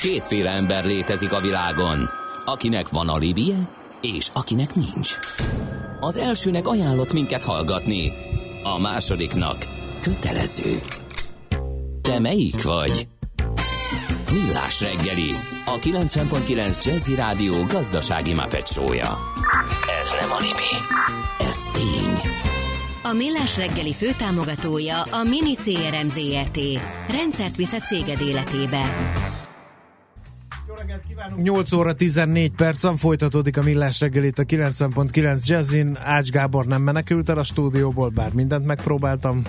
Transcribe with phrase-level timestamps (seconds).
[0.00, 2.10] Kétféle ember létezik a világon,
[2.44, 3.68] akinek van alibije,
[4.00, 5.18] és akinek nincs.
[6.00, 8.12] Az elsőnek ajánlott minket hallgatni,
[8.62, 9.56] a másodiknak
[10.02, 10.80] kötelező.
[12.02, 13.06] Te melyik vagy?
[14.32, 15.34] Millás reggeli,
[15.64, 19.18] a 90.9 Jazzy Rádió gazdasági mapetsója.
[20.02, 20.72] Ez nem animi,
[21.38, 22.32] ez tény.
[23.02, 26.58] A Millás reggeli főtámogatója a Mini CRM Zrt.
[27.10, 28.82] Rendszert visz a céged életébe.
[30.88, 31.42] Reggelt kívánunk!
[31.42, 35.96] 8 óra 14 percen folytatódik a Millás reggelit a 90.9 Jazzin.
[36.00, 39.42] Ács Gábor nem menekült el a stúdióból, bár mindent megpróbáltam.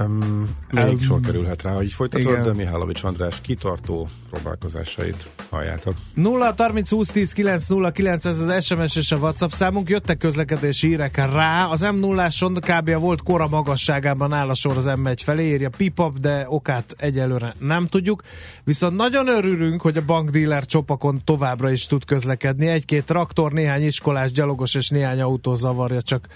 [0.00, 2.42] Um, még Um, sor kerülhet rá, hogy így folytatod, igen.
[2.42, 5.94] de Mihálovics András kitartó próbálkozásait halljátok.
[6.14, 9.88] 0 30 20 10 9 0 9 ez az SMS és a WhatsApp számunk.
[9.88, 11.66] Jöttek közlekedési hírek rá.
[11.66, 12.88] Az m 0 áson kb.
[12.88, 17.54] a volt kora magasságában áll a sor az M1 felé, írja Pipap, de okát egyelőre
[17.58, 18.22] nem tudjuk.
[18.64, 22.66] Viszont nagyon örülünk, hogy a bankdíler csopakon továbbra is tud közlekedni.
[22.66, 26.28] Egy-két traktor, néhány iskolás, gyalogos és néhány autó zavarja csak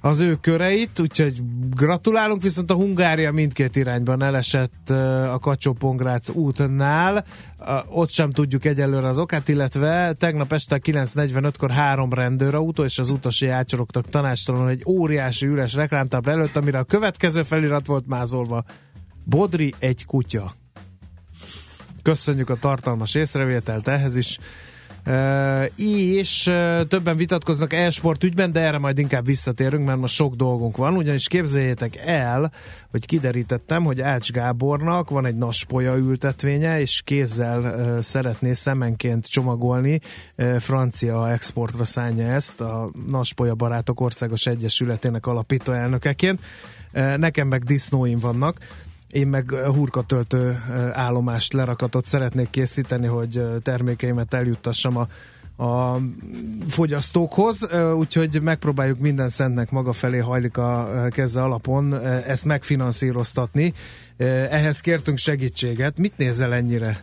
[0.00, 1.42] az ő köreit, úgyhogy
[1.76, 4.90] gratulálunk, viszont a Hungária mindkét irányban elesett
[5.30, 5.76] a kacsó
[6.34, 7.24] útnál,
[7.88, 13.48] ott sem tudjuk egyelőre az okát, illetve tegnap este 9.45-kor három rendőrautó és az utasi
[13.48, 18.64] ácsorogtak tanástalanul egy óriási üres reklámtábla előtt, amire a következő felirat volt mázolva.
[19.24, 20.52] Bodri egy kutya.
[22.02, 24.38] Köszönjük a tartalmas észrevételt ehhez is.
[25.76, 26.42] És
[26.88, 31.28] többen vitatkoznak e-sport ügyben, de erre majd inkább visszatérünk, mert most sok dolgunk van, ugyanis
[31.28, 32.52] képzeljétek el,
[32.90, 40.00] hogy kiderítettem, hogy Ács Gábornak van egy naspolya ültetvénye, és kézzel szeretné szemenként csomagolni,
[40.58, 46.40] francia exportra szánja ezt a Naspolya Barátok Országos Egyesületének alapító elnökeként.
[46.40, 48.58] Uh, nekem meg disznóim vannak,
[49.10, 55.08] én meg hurkatöltő állomást lerakatot szeretnék készíteni, hogy termékeimet eljuttassam a,
[55.64, 55.98] a
[56.68, 63.74] fogyasztókhoz, úgyhogy megpróbáljuk minden szentnek maga felé hajlik a keze alapon ezt megfinanszíroztatni.
[64.50, 65.98] Ehhez kértünk segítséget.
[65.98, 67.02] Mit nézel ennyire?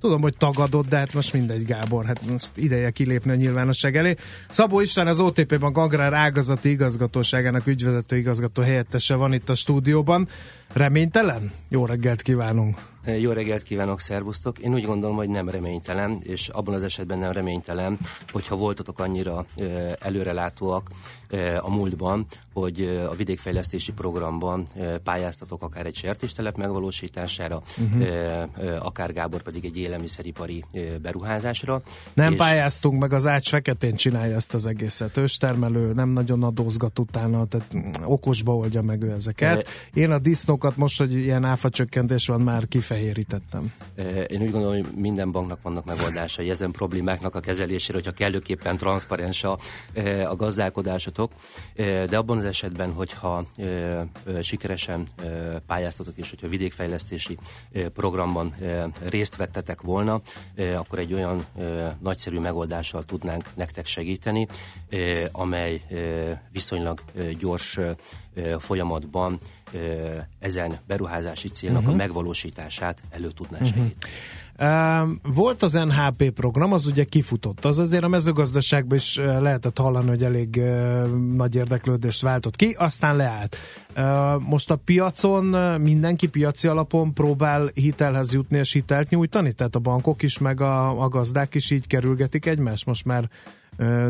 [0.00, 4.14] Tudom, hogy tagadott, de hát most mindegy, Gábor, hát most ideje kilépni a nyilvánosság elé.
[4.48, 10.28] Szabó István az OTP Bank Agrár Ágazati Igazgatóságának ügyvezető igazgató helyettese van itt a stúdióban.
[10.72, 11.52] Reménytelen?
[11.68, 12.78] Jó reggelt kívánunk!
[13.18, 14.58] Jó reggelt kívánok, szervusztok!
[14.58, 17.98] Én úgy gondolom, hogy nem reménytelen, és abban az esetben nem reménytelen,
[18.32, 19.46] hogyha voltatok annyira
[19.98, 20.90] előrelátóak
[21.60, 24.66] a múltban, hogy a vidékfejlesztési programban
[25.04, 28.06] pályáztatok akár egy sertéstelep megvalósítására, uh-huh.
[28.78, 30.64] akár Gábor pedig egy élelmiszeripari
[31.02, 31.82] beruházásra.
[32.14, 35.16] Nem és- pályáztunk meg, az Ács feketén csinálja ezt az egészet.
[35.16, 39.68] Őstermelő, nem nagyon adózgat utána, tehát mm, okosba oldja meg ő ezeket.
[39.94, 43.72] Én a disznókat most, hogy ilyen áfacsökkentés van, már kifehérítettem.
[44.26, 49.44] Én úgy gondolom, hogy minden banknak vannak megoldásai ezen problémáknak a kezelésére, hogyha kellőképpen transzparens
[49.44, 49.58] a,
[50.28, 51.32] a gazdálkodásotok,
[52.08, 57.38] de abban az esetben, hogyha ö, ö, sikeresen ö, pályáztatok, és hogyha vidékfejlesztési
[57.72, 60.20] ö, programban ö, részt vettetek volna,
[60.54, 64.46] ö, akkor egy olyan ö, nagyszerű megoldással tudnánk nektek segíteni,
[64.88, 67.90] ö, amely ö, viszonylag ö, gyors ö,
[68.58, 69.38] folyamatban
[69.72, 71.94] ö, ezen beruházási célnak uh-huh.
[71.94, 73.94] a megvalósítását elő tudná segíteni.
[73.94, 74.49] Um,
[75.22, 77.64] Volt az NHP program, az ugye kifutott.
[77.64, 82.74] Az azért a mezőgazdaságban is uh, lehetett hallani, hogy elég uh, nagy érdeklődést váltott ki,
[82.78, 83.56] aztán leállt.
[83.96, 85.44] Uh, Most a piacon
[85.80, 89.52] mindenki piaci alapon próbál hitelhez jutni és hitelt nyújtani?
[89.52, 93.28] Tehát a bankok is, meg a, a gazdák is így kerülgetik egymást most már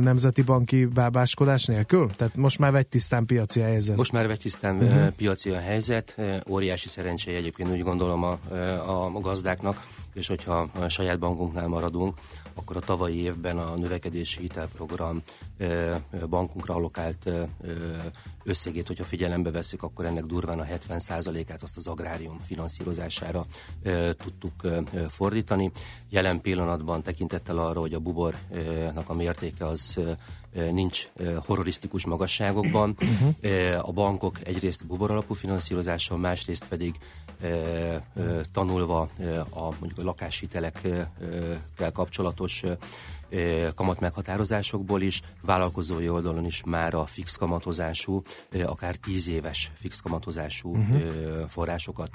[0.01, 2.11] nemzeti banki bábáskodás nélkül?
[2.17, 3.97] Tehát most már vegy tisztán piaci helyzet.
[3.97, 5.11] Most már tisztán uh-huh.
[5.11, 6.17] piaci a helyzet,
[6.49, 8.39] óriási szerencséje egyébként úgy gondolom a,
[8.87, 12.15] a gazdáknak, és hogyha a saját bankunknál maradunk,
[12.55, 15.23] akkor a tavalyi évben a növekedési hitelprogram
[16.29, 17.31] bankunkra allokált
[18.51, 23.45] összegét, hogyha figyelembe veszük, akkor ennek durván a 70%-át azt az agrárium finanszírozására
[23.83, 25.71] ö, tudtuk ö, fordítani.
[26.09, 30.13] Jelen pillanatban tekintettel arra, hogy a bubornak a mértéke az ö,
[30.71, 32.97] nincs horrorisztikus magasságokban.
[33.01, 33.89] Uh-huh.
[33.89, 36.95] A bankok egyrészt bubor alapú finanszírozással, másrészt pedig
[38.53, 39.01] tanulva
[39.51, 41.13] a mondjuk a lakáshitelekkel
[41.93, 42.65] kapcsolatos
[43.31, 48.23] ö, ö, kamat meghatározásokból is, vállalkozói oldalon is már a fix kamatozású,
[48.65, 51.01] akár 10 éves fix kamatozású uh-huh.
[51.49, 52.11] forrásokat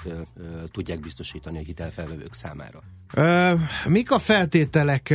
[0.72, 2.82] tudják biztosítani a hitelfelvevők számára.
[3.86, 5.14] Mik a feltételek?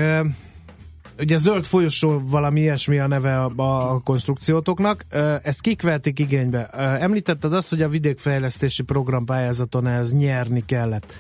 [1.17, 3.51] Ugye zöld folyosó valami ilyesmi a neve a,
[3.93, 5.05] a konstrukciótoknak.
[5.43, 6.65] Ezt kik vehetik igénybe?
[6.99, 11.13] Említetted azt, hogy a vidékfejlesztési program pályázaton ehhez nyerni kellett.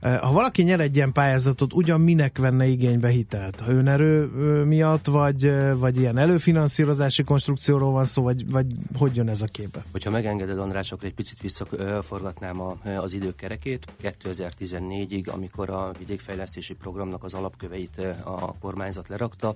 [0.00, 3.60] Ha valaki nyer egy ilyen pályázatot, ugyan minek venne igénybe hitelt?
[3.60, 4.24] Ha önerő
[4.64, 8.66] miatt, vagy, vagy ilyen előfinanszírozási konstrukcióról van szó, vagy, vagy
[8.96, 9.84] hogy jön ez a képbe?
[9.92, 13.86] Hogyha megengeded, András, akkor egy picit visszaforgatnám a, az időkerekét.
[14.02, 19.54] 2014-ig, amikor a vidékfejlesztési programnak az alapköveit a kormányzat lerakta,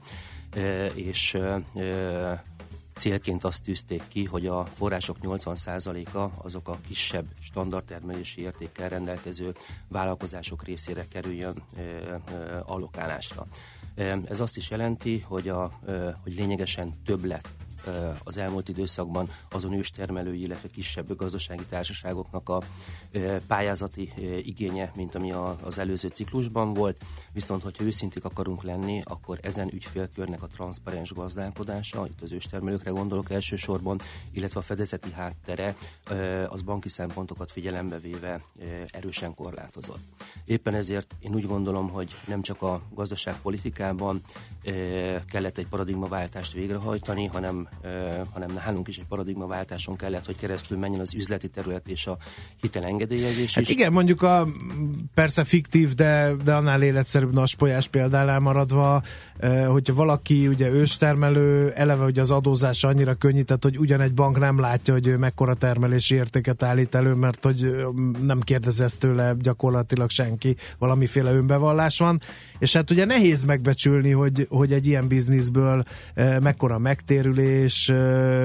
[0.94, 1.38] és
[2.94, 9.54] célként azt tűzték ki, hogy a források 80%-a azok a kisebb standardtermelési értékkel rendelkező
[9.88, 13.46] vállalkozások részére kerüljön ö, ö, allokálásra.
[14.24, 15.80] Ez azt is jelenti, hogy, a,
[16.22, 17.48] hogy lényegesen több lett
[18.24, 22.62] az elmúlt időszakban azon őstermelői, illetve kisebb gazdasági társaságoknak a
[23.46, 24.12] pályázati
[24.44, 25.32] igénye, mint ami
[25.62, 27.04] az előző ciklusban volt.
[27.32, 33.30] Viszont, hogyha őszintik akarunk lenni, akkor ezen ügyfélkörnek a transzparens gazdálkodása, itt az őstermelőkre gondolok
[33.30, 34.00] elsősorban,
[34.32, 35.76] illetve a fedezeti háttere,
[36.48, 38.40] az banki szempontokat figyelembe véve
[38.86, 40.00] erősen korlátozott.
[40.44, 44.20] Éppen ezért én úgy gondolom, hogy nem csak a gazdaságpolitikában
[45.26, 47.68] kellett egy paradigmaváltást végrehajtani, hanem
[48.32, 52.16] hanem nálunk is egy paradigmaváltáson kellett, hogy keresztül menjen az üzleti terület és a
[52.60, 53.70] hitelengedélyezés hát is.
[53.70, 54.48] Igen, mondjuk a
[55.14, 59.02] persze fiktív, de, de annál életszerűbb naspolyás példánál maradva,
[59.66, 64.60] hogyha valaki ugye őstermelő, eleve ugye az adózás annyira könnyített, hogy ugyan egy bank nem
[64.60, 67.86] látja, hogy ő mekkora termelési értéket állít elő, mert hogy
[68.22, 72.20] nem kérdez ezt tőle gyakorlatilag senki, valamiféle önbevallás van,
[72.58, 75.84] és hát ugye nehéz megbecsülni, hogy, hogy egy ilyen bizniszből
[76.40, 77.61] mekkora megtérülés,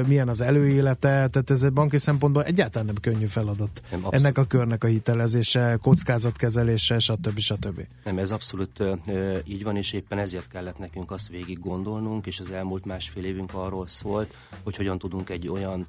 [0.08, 3.82] milyen az előélete, tehát ez egy banki szempontból egyáltalán nem könnyű feladat.
[3.92, 7.40] Nem, Ennek a körnek a hitelezése, kockázatkezelése, stb.
[7.40, 7.82] stb.
[8.04, 12.40] Nem, ez abszolút ö, így van, és éppen ezért kellett nekünk azt végig gondolnunk, és
[12.40, 14.34] az elmúlt másfél évünk arról szólt,
[14.64, 15.88] hogy hogyan tudunk egy olyan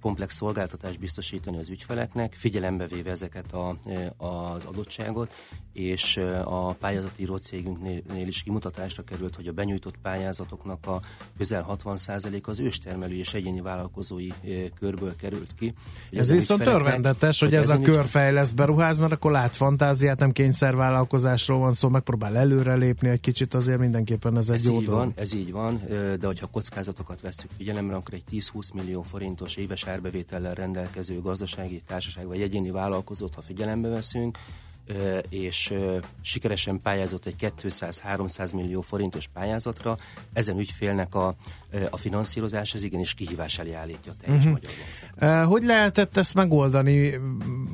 [0.00, 3.76] komplex szolgáltatást biztosítani az ügyfeleknek, figyelembe véve ezeket a,
[4.16, 5.32] az adottságot,
[5.72, 11.00] és a pályázatíró cégünknél is kimutatásra került, hogy a benyújtott pályázatoknak a
[11.38, 14.28] közel 60% az őstermelő és egyéni vállalkozói
[14.78, 15.72] körből került ki.
[16.10, 20.30] Ez viszont törvendetes, hogy, hogy ez a kör fejleszt beruház, mert akkor lát fantáziát, nem
[20.30, 25.00] kényszervállalkozásról van szó, megpróbál előrelépni egy kicsit, azért mindenképpen ez egy ez jó így dolog.
[25.00, 25.80] Van, ez így van,
[26.20, 29.02] de hogyha kockázatokat veszük figyelembe, akkor egy 10-20 millió
[29.40, 34.38] forintos éves árbevétellel rendelkező gazdasági társaság vagy egyéni vállalkozót, ha figyelembe veszünk,
[35.28, 35.74] és
[36.22, 39.96] sikeresen pályázott egy 200-300 millió forintos pályázatra,
[40.32, 41.34] ezen ügyfélnek a,
[41.90, 44.60] a finanszírozás az igenis kihívás elé állítja a teljes uh-huh.
[45.18, 47.20] magyar Hogy lehetett ezt megoldani?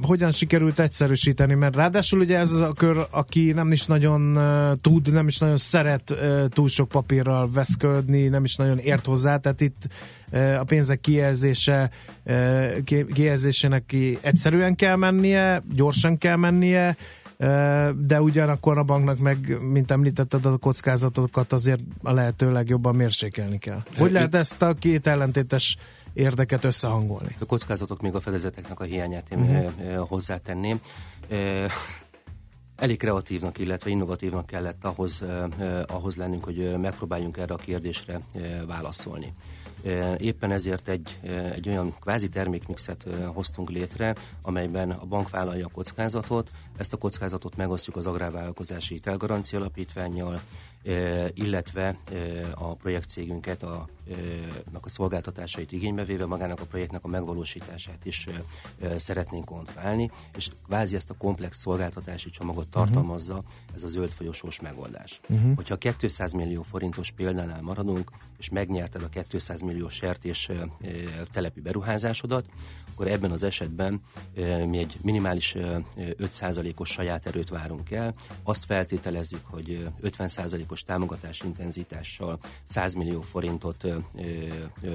[0.02, 1.54] Hogyan sikerült egyszerűsíteni?
[1.54, 4.38] Mert ráadásul ugye ez a kör, aki nem is nagyon
[4.80, 6.14] tud, nem is nagyon szeret
[6.48, 9.88] túl sok papírral veszködni, nem is nagyon ért hozzá, tehát itt
[10.32, 11.90] a pénzek kijelzése,
[13.12, 16.96] kijelzésének egyszerűen kell mennie, gyorsan kell mennie,
[17.96, 23.82] de ugyanakkor a banknak meg, mint említetted, a kockázatokat azért a lehető legjobban mérsékelni kell.
[23.96, 25.76] Hogy lehet ezt a két ellentétes
[26.12, 27.36] érdeket összehangolni?
[27.40, 30.08] A kockázatok még a fedezeteknek a hiányát én uh-huh.
[30.08, 30.80] hozzátenném.
[32.76, 35.22] Elég kreatívnak, illetve innovatívnak kellett ahhoz,
[35.86, 38.20] ahhoz lennünk, hogy megpróbáljunk erre a kérdésre
[38.66, 39.32] válaszolni.
[40.18, 41.18] Éppen ezért egy,
[41.52, 47.56] egy olyan kvázi termékmixet hoztunk létre, amelyben a bank vállalja a kockázatot, ezt a kockázatot
[47.56, 50.40] megosztjuk az Agrárvállalkozási Hitelgarancia Alapítványjal,
[51.34, 51.98] illetve
[52.54, 53.88] a projektcégünket, a,
[54.72, 58.28] a szolgáltatásait igénybe véve magának a projektnek a megvalósítását is
[58.96, 63.50] szeretnénk kontrollálni, és kvázi ezt a komplex szolgáltatási csomagot tartalmazza uh-huh.
[63.74, 65.20] ez a zöld folyosós megoldás.
[65.28, 65.54] Uh-huh.
[65.54, 70.50] Hogyha 200 millió forintos példánál maradunk, és megnyerted a 200 millió sertés
[71.32, 72.44] telepi beruházásodat,
[72.96, 74.02] akkor ebben az esetben
[74.66, 75.54] mi egy minimális
[75.96, 78.14] 5%-os saját erőt várunk el.
[78.42, 83.86] Azt feltételezzük, hogy 50%-os támogatás intenzitással 100 millió forintot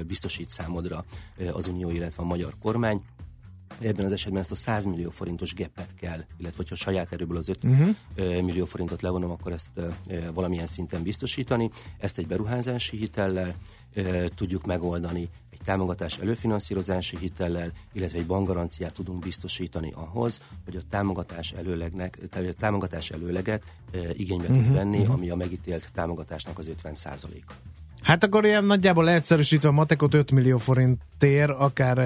[0.06, 1.04] biztosít számodra
[1.52, 3.02] az Unió, illetve a magyar kormány.
[3.80, 7.48] Ebben az esetben ezt a 100 millió forintos gepet kell, illetve hogyha saját erőből az
[7.48, 7.96] 5 uh-huh.
[8.16, 9.80] millió forintot levonom, akkor ezt
[10.34, 11.70] valamilyen szinten biztosítani.
[11.98, 13.54] Ezt egy beruházási hitellel
[14.34, 15.28] tudjuk megoldani,
[15.64, 22.18] támogatás előfinanszírozási hitellel, illetve egy bankgaranciát tudunk biztosítani ahhoz, hogy a támogatás, előlegnek,
[22.58, 25.14] támogatás előleget e, igénybe tud mhm, venni, uh-huh.
[25.14, 27.52] ami a megítélt támogatásnak az 50%-a.
[28.02, 31.98] Hát akkor ilyen nagyjából leegyszerűsítve a matekot 5 millió forint tér, akár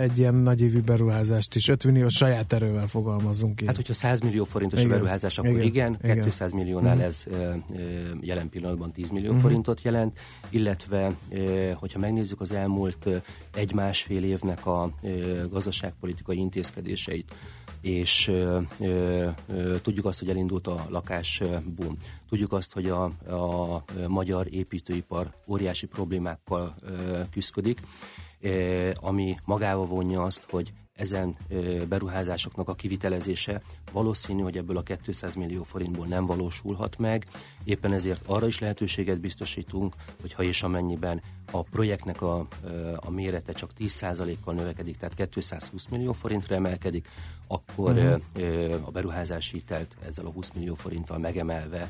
[0.00, 1.68] egy ilyen nagyévű beruházást is.
[1.68, 3.66] 5 millió saját erővel fogalmazunk ki.
[3.66, 4.90] Hát, hogyha 100 millió forintos igen.
[4.90, 6.20] a beruházás, akkor igen, igen.
[6.20, 7.04] 200 milliónál hmm.
[7.04, 7.24] ez
[8.20, 9.40] jelen pillanatban 10 millió hmm.
[9.40, 10.18] forintot jelent,
[10.50, 11.12] illetve
[11.74, 13.08] hogyha megnézzük az elmúlt
[13.54, 14.90] egy-másfél évnek a
[15.50, 17.34] gazdaságpolitikai intézkedéseit,
[17.84, 21.42] és ö, ö, ö, tudjuk azt, hogy elindult a lakás
[21.76, 21.96] boom.
[22.28, 27.80] Tudjuk azt, hogy a, a magyar építőipar óriási problémákkal ö, küzdik,
[28.94, 31.36] ami magába vonja azt, hogy ezen
[31.88, 33.62] beruházásoknak a kivitelezése
[33.92, 37.24] valószínű, hogy ebből a 200 millió forintból nem valósulhat meg.
[37.64, 41.22] Éppen ezért arra is lehetőséget biztosítunk, hogy ha és amennyiben
[41.54, 42.46] a projektnek a,
[42.96, 47.08] a mérete csak 10%-kal növekedik, tehát 220 millió forintra emelkedik,
[47.46, 48.20] akkor uh-huh.
[48.84, 51.88] a beruházási hitelt ezzel a 20 millió forinttal megemelve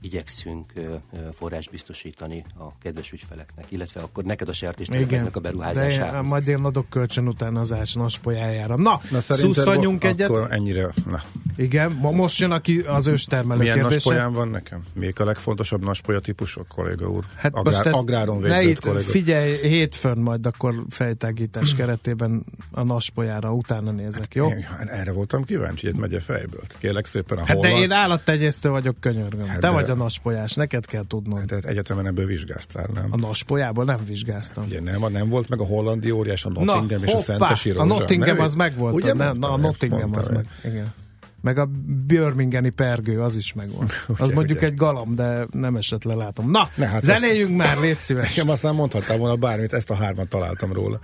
[0.00, 0.72] igyekszünk
[1.32, 6.30] forrás biztosítani a kedves ügyfeleknek, illetve akkor neked a sertésnek a beruházásához.
[6.30, 8.76] majd én adok kölcsön utána az ásnas polyájára.
[8.76, 10.28] Na, Na szusszanyunk egyet.
[10.28, 11.22] Akkor ennyire, na.
[11.56, 14.10] Igen, most jön aki az őstermelő Milyen kérdése.
[14.10, 14.84] Milyen van nekem?
[14.92, 17.24] Még a legfontosabb naspolya típusok, kolléga úr?
[17.36, 19.04] Hát Agrár, most agráron ne itt, kolléga.
[19.04, 24.48] Figyelj, hétfőn majd akkor fejtágítás keretében a naspolyára utána nézek, jó?
[24.48, 26.62] Én, erre voltam kíváncsi, hogy megye fejből.
[26.78, 27.74] Kérlek szépen a Hát holland...
[27.74, 29.46] de én állattegyésztő vagyok, könyörgöm.
[29.46, 29.72] Hát Te de...
[29.72, 31.38] vagy a naspolyás, neked kell tudnod.
[31.38, 33.06] Hát, tehát egyetemen ebből vizsgáztál, nem?
[33.10, 34.64] A naspolyából nem vizsgáztam.
[34.64, 37.70] Ugye nem, nem volt meg a hollandi óriás, a Nottingham Na, és hoppá, a Szentesi
[37.70, 39.04] A Nottingham az meg volt.
[39.04, 40.46] A, a Nottingham az meg.
[40.64, 40.92] Igen.
[41.44, 41.68] Meg a
[42.06, 43.84] Birminghami pergő, az is megvan.
[44.08, 44.66] Az ugye, mondjuk ugye.
[44.66, 46.50] egy galam, de nem esett le, látom.
[46.50, 48.34] Na, ne, hát zenéljünk azt, már, légy szíves.
[48.34, 51.00] Nekem aztán mondhattál volna bármit, ezt a hármat találtam róla.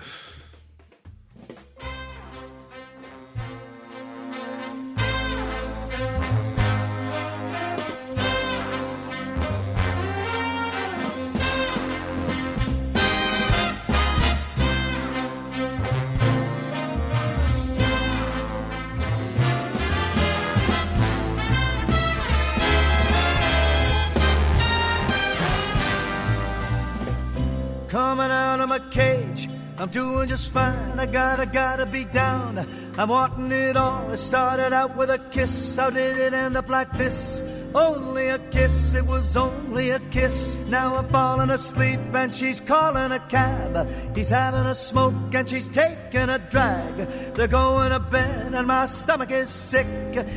[29.81, 31.01] I'm doing just fine.
[31.01, 32.67] I gotta, gotta be down.
[32.99, 34.11] I'm wanting it all.
[34.11, 35.75] It started out with a kiss.
[35.77, 37.43] How did it end up like this?
[37.75, 40.59] Only a kiss, it was only a kiss.
[40.69, 43.89] Now I'm falling asleep and she's calling a cab.
[44.15, 46.97] He's having a smoke and she's taking a drag.
[47.35, 49.87] They're going to bed and my stomach is sick.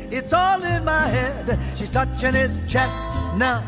[0.09, 1.59] It's all in my head.
[1.75, 3.61] She's touching his chest now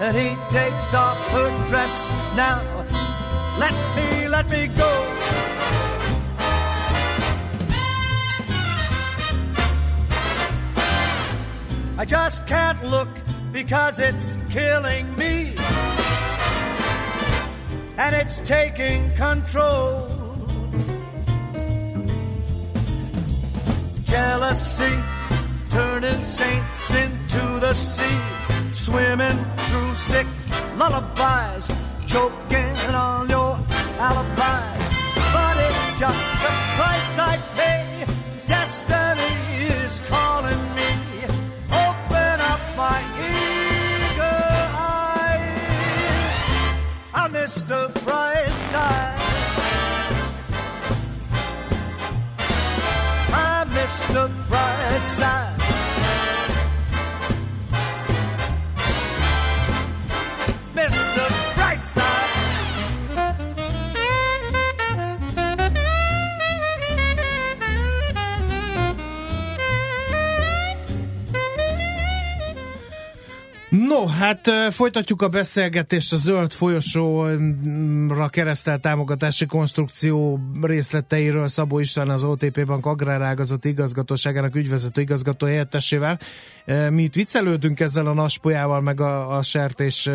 [0.00, 2.60] and he takes off her dress now.
[3.58, 4.11] Let me,
[4.42, 4.92] let me go.
[11.98, 13.08] I just can't look
[13.52, 15.54] because it's killing me.
[17.98, 20.08] And it's taking control.
[24.04, 24.94] Jealousy
[25.70, 28.20] turning saints into the sea,
[28.72, 30.26] swimming through sick
[30.76, 31.70] lullabies
[32.12, 33.41] choking on your
[34.02, 34.82] alibis.
[35.34, 37.84] But it's just the price I pay.
[38.46, 39.34] Destiny
[39.82, 40.90] is calling me.
[41.86, 42.98] Open up my
[43.30, 44.42] eager
[44.98, 45.62] eyes.
[47.14, 49.20] I missed the bright side.
[53.32, 55.51] I missed the bright side.
[73.92, 82.24] No, hát folytatjuk a beszélgetést a zöld folyosóra keresztelt támogatási konstrukció részleteiről Szabó István az
[82.24, 86.18] OTP Bank agrárágazati igazgatóságának ügyvezető igazgató helyettesével.
[86.90, 90.10] Mi itt viccelődünk ezzel a naspolyával, meg a, a sertés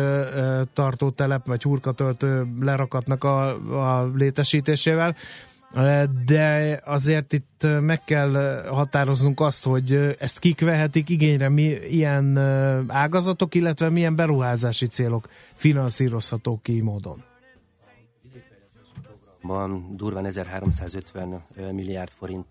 [0.72, 3.48] tartótelep, vagy hurkatöltő lerakatnak a,
[3.98, 5.16] a létesítésével
[6.26, 12.38] de azért itt meg kell határoznunk azt, hogy ezt kik vehetik igényre, mi ilyen
[12.88, 17.27] ágazatok, illetve milyen beruházási célok finanszírozhatók ki módon
[19.42, 21.42] van durván 1350
[21.72, 22.46] milliárd forint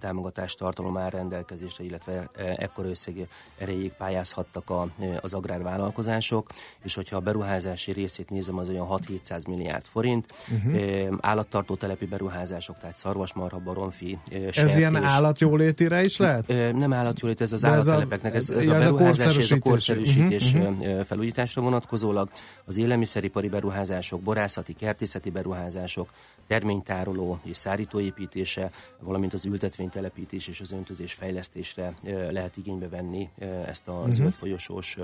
[0.00, 3.28] támogatást tartalom áll rendelkezésre, illetve ekkor összeg
[3.58, 4.88] erejéig pályázhattak a,
[5.20, 6.46] az agrárvállalkozások,
[6.82, 10.26] és hogyha a beruházási részét nézem, az olyan 6-700 milliárd forint.
[10.48, 11.16] Uh-huh.
[11.20, 14.56] Állattartó telepi beruházások, tehát szarvasmarha, baromfi, sertés.
[14.56, 16.48] Ez ilyen állatjólétire is lehet?
[16.76, 21.00] Nem állatjólét, ez az állattelepeknek, ez, ez, ez a beruházás, ez a korszerűsítés uh-huh.
[21.00, 22.30] felújításra vonatkozólag,
[22.64, 26.08] az élelmiszeripari beruházások, borászati, kertészeti beruházások,
[26.46, 31.94] terménytároló és szárítóépítése, valamint az ültetvénytelepítés és az öntözés fejlesztésre
[32.30, 33.28] lehet igénybe venni
[33.66, 34.10] ezt a uh-huh.
[34.10, 34.98] zöld folyosós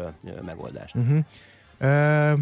[0.45, 0.95] megoldást.
[0.95, 1.25] Uh-huh.
[1.81, 2.41] Uh,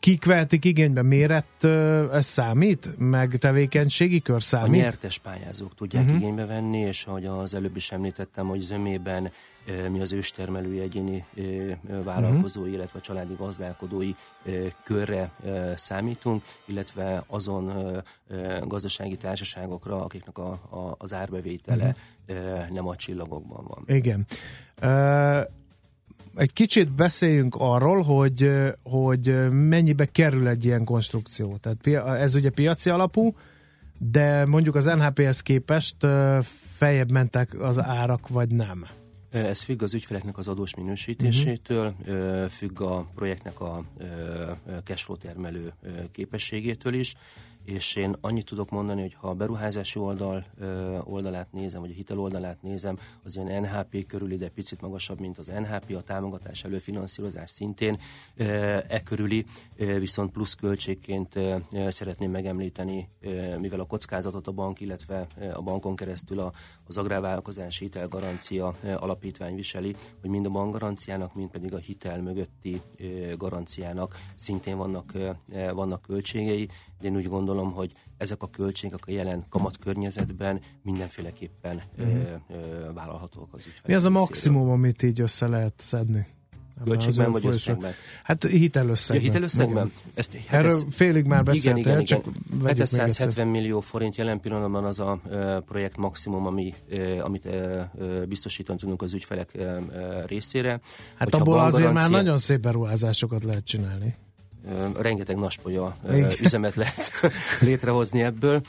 [0.00, 1.02] kik vehetik igénybe?
[1.02, 1.64] Méret
[2.12, 2.98] ez számít?
[2.98, 4.80] Meg tevékenységi kör számít?
[4.80, 6.20] A nyertes pályázók tudják uh-huh.
[6.20, 9.32] igénybe venni, és ahogy az előbb is említettem, hogy zömében
[9.90, 11.24] mi az őstermelői egyéni
[12.04, 12.78] vállalkozói, uh-huh.
[12.78, 14.14] illetve családi gazdálkodói
[14.84, 15.30] körre
[15.76, 17.92] számítunk, illetve azon
[18.66, 21.96] gazdasági társaságokra, akiknek a, a, az árbevétele
[22.28, 22.68] uh-huh.
[22.70, 23.96] nem a csillagokban van.
[23.96, 24.26] Igen.
[24.82, 25.56] Uh,
[26.34, 28.50] egy kicsit beszéljünk arról, hogy,
[28.82, 31.56] hogy mennyibe kerül egy ilyen konstrukció.
[31.56, 33.34] Tehát ez ugye piaci alapú,
[33.98, 35.96] de mondjuk az NHP-hez képest
[36.76, 38.86] feljebb mentek az árak, vagy nem?
[39.30, 42.48] Ez függ az ügyfeleknek az adós minősítésétől, uh-huh.
[42.48, 43.84] függ a projektnek a
[44.84, 45.72] cashflow termelő
[46.12, 47.14] képességétől is
[47.68, 50.44] és én annyit tudok mondani, hogy ha a beruházási oldal
[51.04, 55.38] oldalát nézem, vagy a hitel oldalát nézem, az ilyen NHP körüli, de picit magasabb, mint
[55.38, 57.98] az NHP, a támogatás előfinanszírozás szintén
[58.88, 59.44] e körüli,
[59.76, 61.38] viszont plusz költségként
[61.88, 63.08] szeretném megemlíteni,
[63.58, 66.52] mivel a kockázatot a bank, illetve a bankon keresztül a,
[66.86, 72.80] az agrárvállalkozási hitelgarancia alapítvány viseli, hogy mind a bankgaranciának, mind pedig a hitel mögötti
[73.36, 75.12] garanciának szintén vannak,
[75.72, 76.68] vannak költségei,
[77.00, 82.14] de én úgy gondolom, hogy ezek a költségek a jelen kamat környezetben mindenféleképpen uh-huh.
[82.14, 83.86] ö, ö, vállalhatók az ügyfelek.
[83.86, 86.26] Mi az a maximum, amit így össze lehet szedni?
[86.84, 87.92] Költségben vagy összegben?
[88.22, 89.24] Hát hitelösszegben.
[89.24, 89.92] Ja, hitelösszegben?
[90.14, 92.24] Ezt, hát Erről ez, félig már beszéltél, igen, igen, csak
[92.60, 92.76] igen.
[92.76, 98.78] 770 millió forint jelen pillanatban az a uh, projekt maximum, ami, uh, amit uh, biztosítani
[98.78, 99.78] tudunk az ügyfelek uh,
[100.26, 100.70] részére.
[100.70, 100.80] Hát
[101.18, 104.16] Hogyha abból azért már nagyon szép beruházásokat lehet csinálni
[104.96, 105.96] rengeteg naspolya
[106.40, 107.10] üzemet lehet
[107.60, 108.60] létrehozni ebből.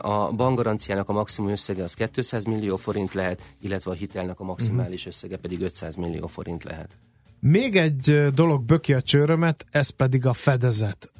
[0.00, 5.06] A bankgaranciának a maximum összege az 200 millió forint lehet, illetve a hitelnek a maximális
[5.06, 6.96] összege pedig 500 millió forint lehet.
[7.40, 11.10] Még egy dolog böki a csőrömet, ez pedig a fedezet.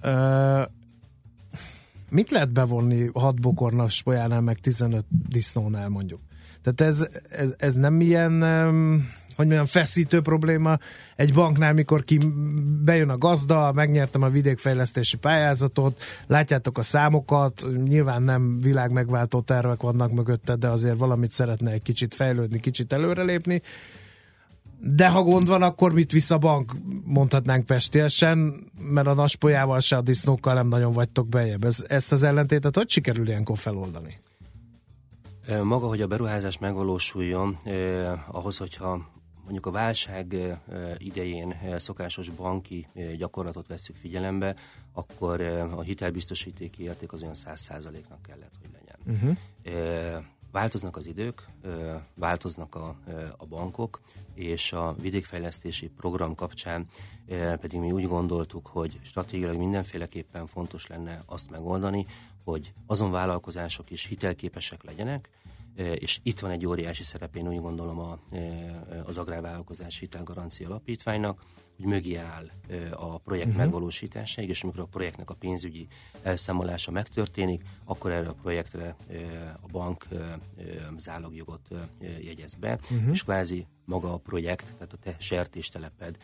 [2.11, 6.21] Mit lehet bevonni 6 bokornas polyánál, meg 15 disznónál mondjuk?
[6.63, 8.33] Tehát ez, ez, ez nem ilyen
[9.41, 10.79] hogy mondjam, feszítő probléma
[11.17, 12.19] egy banknál, mikor ki
[12.85, 19.81] bejön a gazda, megnyertem a vidékfejlesztési pályázatot, látjátok a számokat, nyilván nem világ megváltó tervek
[19.81, 23.63] vannak mögötte, de azért valamit szeretne egy kicsit fejlődni, kicsit előrelépni.
[24.83, 26.73] De ha gond van, akkor mit visz a bank,
[27.05, 31.65] mondhatnánk pestiesen, mert a naspolyával se a disznókkal nem nagyon vagytok bejebb.
[31.65, 34.19] Ez, ezt az ellentétet hogy sikerül ilyenkor feloldani?
[35.63, 39.09] Maga, hogy a beruházás megvalósuljon, eh, ahhoz, hogyha
[39.51, 40.37] mondjuk a válság
[40.99, 42.87] idején szokásos banki
[43.17, 44.57] gyakorlatot veszük figyelembe,
[44.93, 45.41] akkor
[45.77, 48.99] a hitelbiztosítéki érték az olyan 100%-nak kellett, hogy legyen.
[49.07, 50.25] Uh-huh.
[50.53, 51.47] Változnak az idők,
[52.15, 52.97] változnak a,
[53.37, 54.01] a bankok,
[54.35, 56.87] és a vidékfejlesztési program kapcsán
[57.61, 62.07] pedig mi úgy gondoltuk, hogy stratégiailag mindenféleképpen fontos lenne azt megoldani,
[62.45, 65.29] hogy azon vállalkozások is hitelképesek legyenek,
[65.75, 68.19] és itt van egy óriási szerep, én úgy gondolom a,
[69.05, 71.43] az Agrárvállalkozás Hitelgarancia Alapítványnak,
[71.77, 72.51] hogy mögé áll
[72.93, 73.63] a projekt uh-huh.
[73.63, 75.87] megvalósításáig, és amikor a projektnek a pénzügyi
[76.23, 78.97] elszámolása megtörténik, akkor erre a projektre
[79.63, 80.07] a bank
[80.97, 81.69] zálogjogot
[82.21, 83.11] jegyez be, uh-huh.
[83.13, 86.17] és kvázi maga a projekt, tehát a te sertésteleped,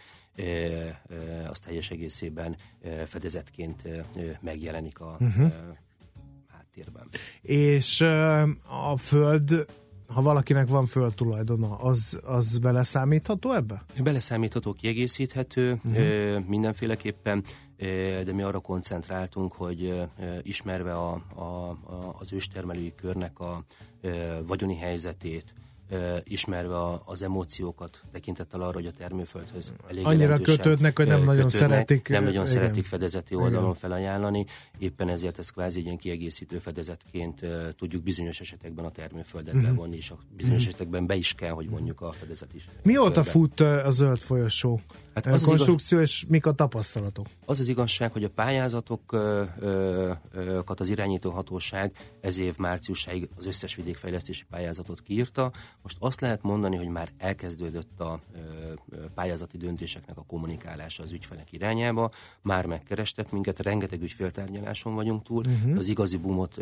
[1.48, 2.56] az teljes egészében
[3.06, 3.82] fedezetként
[4.40, 5.52] megjelenik a uh-huh
[6.76, 7.08] háttérben.
[7.42, 8.00] És
[8.90, 9.66] a föld
[10.06, 13.84] ha valakinek van föld tulajdona, az, az beleszámítható ebbe?
[14.02, 16.46] Beleszámítható, kiegészíthető uh-huh.
[16.46, 17.44] mindenféleképpen,
[18.24, 20.02] de mi arra koncentráltunk, hogy
[20.42, 23.64] ismerve a, a, a, az őstermelői körnek a
[24.46, 25.54] vagyoni helyzetét,
[26.24, 31.48] ismerve az emóciókat, tekintettel arra, hogy a termőföldhöz elég Annyira kötődnek, hogy nem kötődnek, nagyon
[31.48, 32.08] szeretik.
[32.08, 32.54] Nem nagyon igen.
[32.54, 33.74] szeretik fedezeti oldalon igen.
[33.74, 34.46] felajánlani,
[34.78, 37.40] éppen ezért ez kvázi egy ilyen kiegészítő fedezetként
[37.76, 39.70] tudjuk bizonyos esetekben a termőföldet uh-huh.
[39.70, 40.74] bevonni, és a bizonyos uh-huh.
[40.74, 42.68] esetekben be is kell, hogy vonjuk a fedezet is.
[42.82, 44.80] Mióta fut a zöld folyosó?
[45.24, 46.10] Hát az konstrukció, az igaz...
[46.10, 47.26] és mik a tapasztalatok?
[47.44, 54.44] Az az igazság, hogy a pályázatokat az irányító hatóság ez év márciusáig az összes vidékfejlesztési
[54.50, 55.52] pályázatot kiírta.
[55.82, 58.20] Most azt lehet mondani, hogy már elkezdődött a
[59.14, 62.10] pályázati döntéseknek a kommunikálása az ügyfelek irányába.
[62.42, 65.42] Már megkerestek minket, rengeteg ügyféltárgyaláson vagyunk túl.
[65.46, 65.76] Uh-huh.
[65.76, 66.60] Az igazi bumot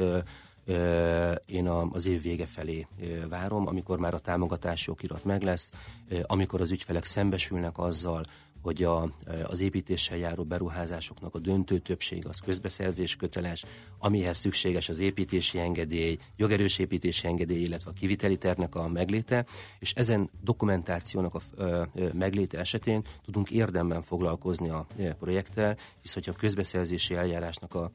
[1.47, 2.87] én az év vége felé
[3.29, 5.73] várom, amikor már a támogatási okirat meg lesz,
[6.23, 8.23] amikor az ügyfelek szembesülnek azzal,
[8.65, 9.13] hogy a,
[9.45, 13.65] az építéssel járó beruházásoknak a döntő többség az közbeszerzés köteles,
[13.99, 19.47] amihez szükséges az építési engedély, jogerős építési engedély, illetve a kiviteli tervnek a megléte,
[19.79, 21.41] és ezen dokumentációnak a
[22.13, 24.87] megléte esetén tudunk érdemben foglalkozni a
[25.19, 27.91] projekttel, hisz hogyha a közbeszerzési eljárásnak a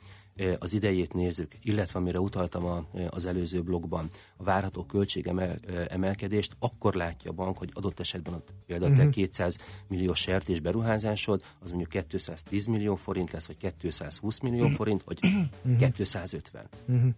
[0.60, 7.32] az idejét nézzük, illetve amire utaltam a, az előző blogban, a várható költségemelkedést, akkor látja
[7.32, 9.10] a bank, hogy adott esetben ott például uh-huh.
[9.10, 15.19] 200 millió sertés beruházásod, az mondjuk 210 millió forint lesz, vagy 220 millió forint, vagy
[15.23, 15.91] uh-huh.
[15.91, 16.69] 250.
[16.88, 17.10] Uh-huh.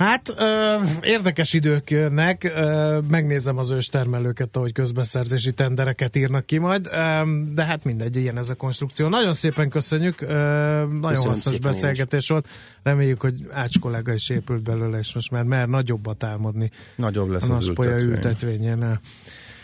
[0.00, 6.86] Hát ö, érdekes idők jönnek, ö, megnézem az őstermelőket, ahogy közbeszerzési tendereket írnak ki majd,
[6.86, 7.22] ö,
[7.54, 9.08] de hát mindegy, ilyen ez a konstrukció.
[9.08, 12.48] Nagyon szépen köszönjük, ö, nagyon Köszönöm hosszas beszélgetés volt,
[12.82, 16.70] reméljük, hogy Ács kollega is épült belőle, és most már mer nagyobbat álmodni.
[16.96, 18.08] Nagyobb lesz a az ültetvény.
[18.08, 19.00] ültetvényen.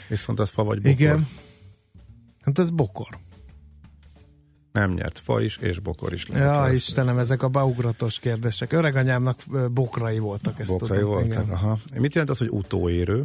[0.08, 1.00] Viszont az fa vagy bokor.
[1.00, 1.28] Igen.
[2.44, 3.08] Hát ez bokor.
[4.76, 6.26] Nem nyert fa is, és bokor is.
[6.28, 8.72] Lehet ja, Istenem, ezek a beugratos kérdések.
[8.72, 9.38] Öreganyámnak
[9.72, 11.12] bokrai voltak, ezt Bokrai tudom.
[11.12, 11.50] voltak, igen.
[11.50, 11.78] aha.
[11.94, 13.22] Mit jelent az, hogy utóérő?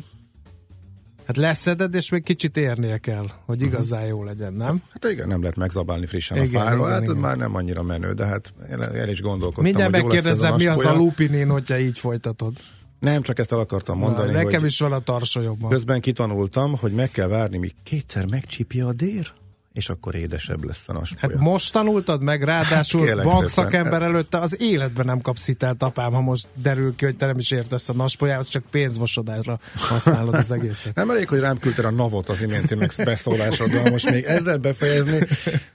[1.25, 3.65] Hát leszeded, és még kicsit érnie kell, hogy mhm.
[3.65, 4.81] igazán jó legyen, nem?
[4.89, 7.15] Hát igen, nem lehet megzabálni frissen igen, a fáról, igen, hát igen.
[7.15, 8.53] már nem annyira menő, de hát
[8.93, 12.53] el is gondolkodtam, Mindjárt megkérdezem, mi az a lupinin, hogyha így folytatod.
[12.99, 14.31] Nem, csak ezt el akartam mondani.
[14.31, 15.69] Na, nekem is van a tarsolyomban.
[15.69, 19.31] Közben kitanultam, hogy meg kell várni, míg kétszer megcsípja a dér
[19.73, 21.35] és akkor édesebb lesz a naspolya.
[21.35, 26.21] Hát most tanultad meg, ráadásul hát, bankszakember előtte az életben nem kapsz hitelt, apám, ha
[26.21, 30.95] most derül ki, hogy te nem is értesz a naspolyához, csak pénzmosodásra használod az egészet.
[30.95, 35.27] nem elég, hogy rám küldted a navot az iménti meg beszólásoddal, most még ezzel befejezni,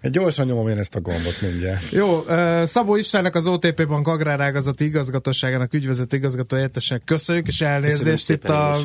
[0.02, 1.90] gyorsan nyomom én ezt a gombot mindjárt.
[1.90, 2.24] Jó,
[2.64, 8.76] Szabó Istvánnak az OTP Bank agrárágazati igazgatóságának ügyvezető igazgató értesnek köszönjük, és elnézést itt a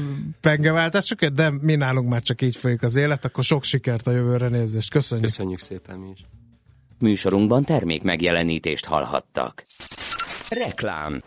[0.41, 4.47] pengeváltásokért, de mi nálunk már csak így folyik az élet, akkor sok sikert a jövőre
[4.47, 4.67] nézést.
[4.67, 4.99] Köszönjük.
[5.09, 6.25] Köszönjük szépen mi is.
[6.97, 9.65] Műsorunkban termék megjelenítést hallhattak.
[10.49, 11.21] Reklám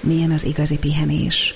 [0.00, 1.54] Milyen az igazi pihenés?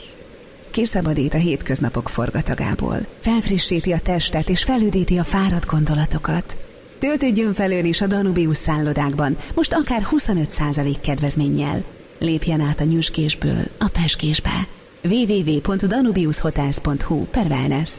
[0.70, 6.56] Kiszabadít a hétköznapok forgatagából, felfrissíti a testet és felüdíti a fáradt gondolatokat.
[6.98, 11.84] Töltődjön felől is a Danubius szállodákban, most akár 25% kedvezménnyel–
[12.18, 14.66] Lépjen át a nyüskésből a peskésbe.
[15.02, 17.90] www.danubiushotels.hu per wellness.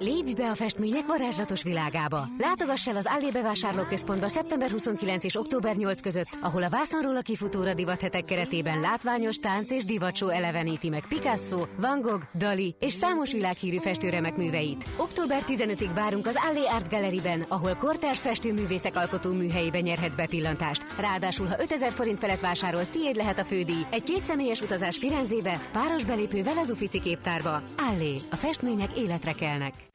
[0.00, 2.28] Lépj be a festmények varázslatos világába!
[2.38, 7.20] Látogass el az Allé bevásárlóközpontba szeptember 29 és október 8 között, ahol a vászonról a
[7.20, 13.32] kifutóra divathetek keretében látványos tánc és divatsó eleveníti meg Picasso, Van Gogh, Dali és számos
[13.32, 14.86] világhírű festőremek műveit.
[14.96, 20.86] Október 15-ig várunk az Allé Art Galleryben, ahol kortárs festőművészek alkotó műhelyébe nyerhetsz bepillantást.
[20.98, 23.86] Ráadásul, ha 5000 forint felett vásárolsz, tiéd lehet a fődíj.
[23.90, 27.62] Egy kétszemélyes utazás Firenzébe, páros belépővel az Ufici képtárba.
[27.76, 29.85] Allé, a festmények életre kelnek.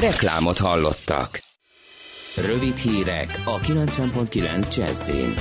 [0.00, 1.40] Reklámot hallottak.
[2.36, 5.34] Rövid hírek a 90.9 Jazzin.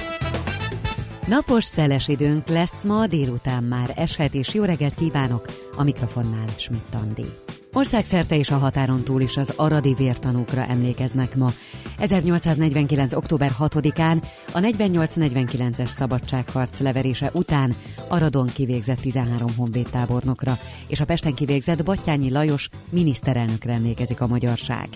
[1.27, 5.45] Napos, szeles időnk lesz ma, délután már eshet, és jó reggelt kívánok!
[5.75, 7.25] A mikrofonnál Schmidt Andi.
[7.73, 11.51] Országszerte és a határon túl is az aradi vértanúkra emlékeznek ma.
[11.97, 13.13] 1849.
[13.13, 17.75] október 6-án a 48-49-es szabadságharc leverése után
[18.07, 20.57] Aradon kivégzett 13 honvédtábornokra,
[20.87, 24.87] és a Pesten kivégzett Battyányi Lajos miniszterelnökre emlékezik a magyarság.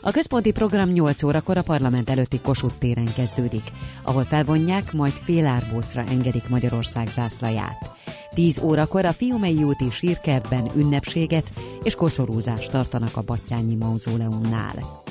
[0.00, 6.04] A központi program 8 órakor a parlament előtti Kossuth téren kezdődik, ahol felvonják, majd félárbócra
[6.08, 7.90] engedik Magyarország zászlaját.
[8.34, 15.02] 10 órakor a Fiumei úti sírkertben ünnepséget és koszorúzást tartanak a Battyányi mauzóleumnál.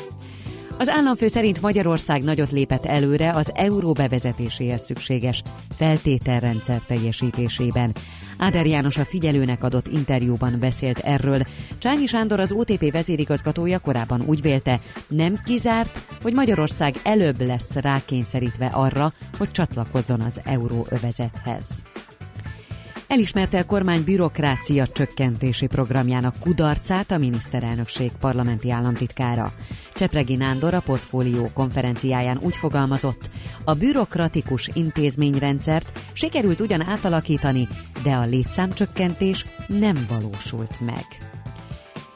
[0.77, 5.43] Az államfő szerint Magyarország nagyot lépett előre az euró bevezetéséhez szükséges
[5.77, 7.95] feltételrendszer teljesítésében.
[8.38, 11.41] Áder János a figyelőnek adott interjúban beszélt erről.
[11.77, 18.65] Csányi Sándor az OTP vezérigazgatója korábban úgy vélte, nem kizárt, hogy Magyarország előbb lesz rákényszerítve
[18.65, 21.67] arra, hogy csatlakozzon az euróövezethez.
[23.10, 29.52] Elismerte a kormány bürokrácia csökkentési programjának kudarcát a miniszterelnökség parlamenti államtitkára.
[29.93, 33.30] Csepregi Nándor a portfólió konferenciáján úgy fogalmazott,
[33.63, 37.67] a bürokratikus intézményrendszert sikerült ugyan átalakítani,
[38.04, 41.06] de a létszámcsökkentés nem valósult meg.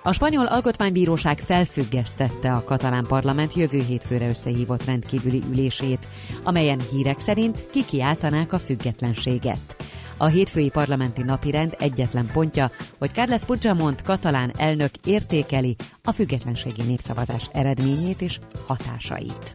[0.04, 6.08] A spanyol alkotmánybíróság felfüggesztette a katalán parlament jövő hétfőre összehívott rendkívüli ülését,
[6.44, 9.76] amelyen hírek szerint kikiáltanák a függetlenséget.
[10.24, 17.50] A hétfői parlamenti napirend egyetlen pontja, hogy Carles Puigdemont katalán elnök értékeli a függetlenségi népszavazás
[17.52, 19.54] eredményét és hatásait.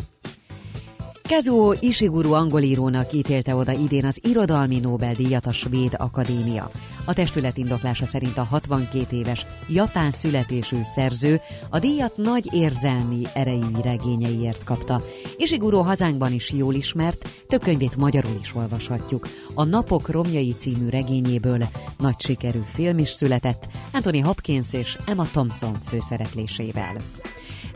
[1.28, 6.70] Kazuo Ishiguro angolírónak ítélte oda idén az Irodalmi Nobel-díjat a Svéd Akadémia.
[7.04, 13.80] A testület indoklása szerint a 62 éves japán születésű szerző a díjat nagy érzelmi erejű
[13.82, 15.02] regényeiért kapta.
[15.36, 19.28] Ishiguro hazánkban is jól ismert, több könyvét magyarul is olvashatjuk.
[19.54, 25.76] A Napok romjai című regényéből nagy sikerű film is született, Anthony Hopkins és Emma Thompson
[25.88, 26.96] főszereplésével.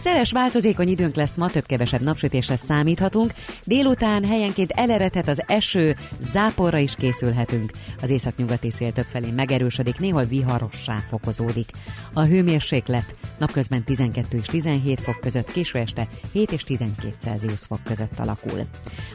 [0.03, 3.33] Szeres változékony időnk lesz ma, több-kevesebb napsütésre számíthatunk.
[3.65, 7.71] Délután helyenként eleredhet az eső, záporra is készülhetünk.
[8.01, 11.71] Az északnyugati szél többfelé megerősödik, néhol viharossá fokozódik.
[12.13, 17.83] A hőmérséklet napközben 12 és 17 fok között, késő este 7 és 12 Celsius fok
[17.85, 18.61] között alakul.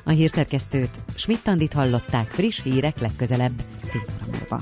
[0.04, 4.62] A hírszerkesztőt Schmidt-Tandit hallották friss hírek legközelebb fél óra.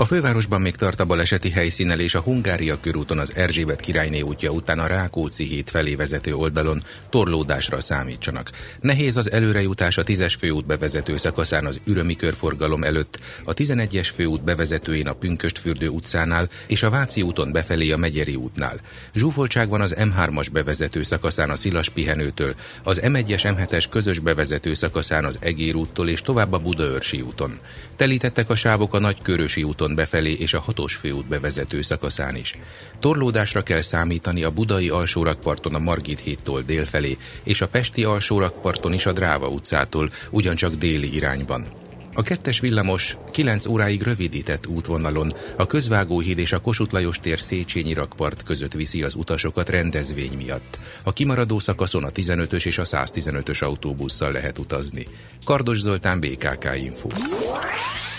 [0.00, 4.78] a fővárosban még tart a baleseti helyszínelés a Hungária körúton az Erzsébet királyné útja után
[4.78, 8.50] a Rákóczi híd felé vezető oldalon torlódásra számítsanak.
[8.80, 14.44] Nehéz az előrejutás a 10-es főút bevezető szakaszán az Ürömi körforgalom előtt, a 11-es főút
[14.44, 18.80] bevezetőjén a Pünköstfürdő utcánál és a Váci úton befelé a Megyeri útnál.
[19.14, 25.24] Zsúfoltság van az M3-as bevezető szakaszán a Szilas pihenőtől, az M1-es M7-es közös bevezető szakaszán
[25.24, 27.58] az Egér úttól és tovább a Budaörsi úton.
[27.96, 32.58] Telítettek a sávok a Nagykörösi úton úton befelé és a hatos főút bevezető szakaszán is.
[33.00, 39.06] Torlódásra kell számítani a budai alsórakparton a Margit hídtól délfelé, és a pesti alsórakparton is
[39.06, 41.66] a Dráva utcától, ugyancsak déli irányban.
[42.14, 47.92] A kettes villamos 9 óráig rövidített útvonalon a Közvágóhíd és a Kossuth Lajos tér Széchenyi
[47.92, 50.78] rakpart között viszi az utasokat rendezvény miatt.
[51.02, 55.06] A kimaradó szakaszon a 15-ös és a 115-ös autóbusszal lehet utazni.
[55.44, 57.08] Kardos Zoltán, BKK Info.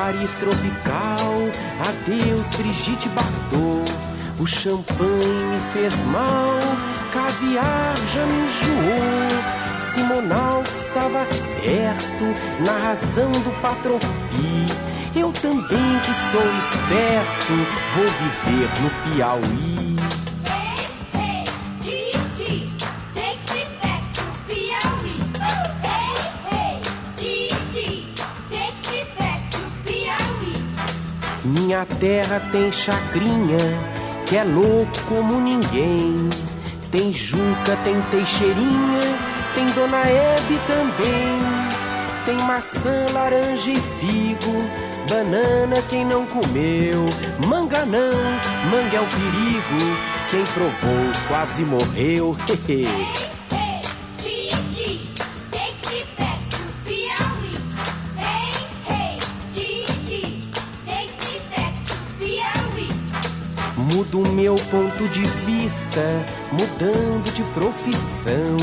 [0.00, 1.34] Paris tropical,
[1.78, 3.92] adeus Brigitte Bardot.
[4.38, 6.58] O champanhe me fez mal,
[7.12, 9.78] caviar já me enjoou.
[9.78, 12.24] Simonal estava certo
[12.64, 14.66] na razão do patropi.
[15.14, 17.52] Eu também que sou esperto,
[17.94, 19.99] vou viver no Piauí.
[32.00, 33.58] Terra tem chacrinha,
[34.26, 36.28] que é louco como ninguém.
[36.90, 39.16] Tem Juca, tem Teixeirinha,
[39.54, 41.38] tem Dona Hebe também.
[42.24, 44.64] Tem maçã, laranja e figo,
[45.08, 47.04] banana quem não comeu.
[47.46, 48.12] Manga não,
[48.70, 49.96] manga é o perigo,
[50.30, 52.36] quem provou quase morreu.
[63.92, 66.00] Mudo meu ponto de vista,
[66.52, 68.56] mudando de profissão.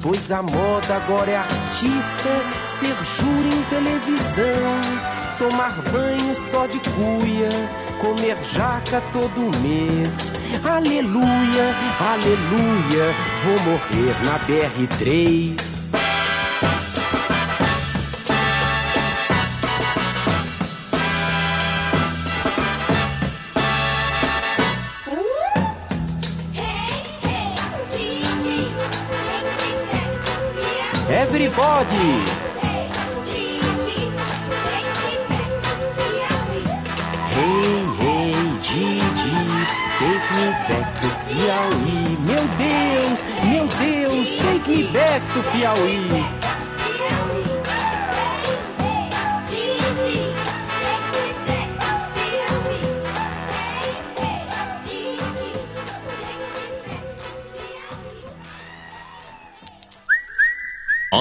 [0.00, 2.28] Pois a moda agora é artista,
[2.66, 5.18] ser júri em televisão.
[5.36, 7.50] Tomar banho só de cuia,
[8.00, 10.32] comer jaca todo mês.
[10.64, 13.14] Aleluia, aleluia,
[13.44, 15.77] vou morrer na BR3.
[31.60, 32.38] Everybody!
[37.34, 39.00] Hey, hey, Gigi,
[39.98, 42.16] take me back to Piauí.
[42.28, 46.37] Meu Deus, meu Deus, take me back to Piauí.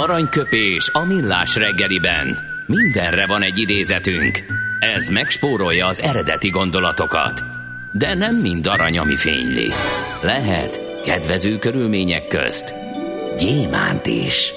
[0.07, 2.37] Aranyköpés a millás reggeliben.
[2.65, 4.39] Mindenre van egy idézetünk.
[4.79, 7.43] Ez megspórolja az eredeti gondolatokat.
[7.91, 9.67] De nem mind arany, ami fényli.
[10.23, 12.73] Lehet kedvező körülmények közt
[13.37, 14.53] gyémánt is.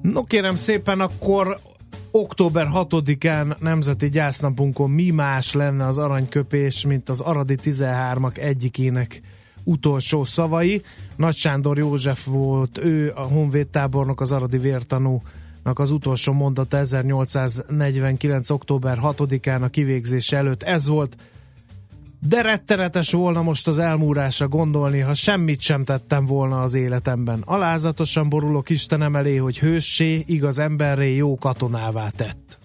[0.00, 1.58] No kérem szépen, akkor
[2.10, 9.20] október 6-án nemzeti gyásznapunkon mi más lenne az aranyköpés, mint az Aradi 13-ak egyikének
[9.64, 10.82] utolsó szavai.
[11.16, 18.50] Nagy Sándor József volt, ő a Honvéd tábornok, az Aradi vértanúnak az utolsó mondata 1849.
[18.50, 20.62] október 6-án a kivégzés előtt.
[20.62, 21.16] Ez volt
[22.28, 27.42] de rettenetes volna most az elmúrásra gondolni, ha semmit sem tettem volna az életemben.
[27.44, 32.58] Alázatosan borulok Istenem elé, hogy hőssé, igaz emberré, jó katonává tett.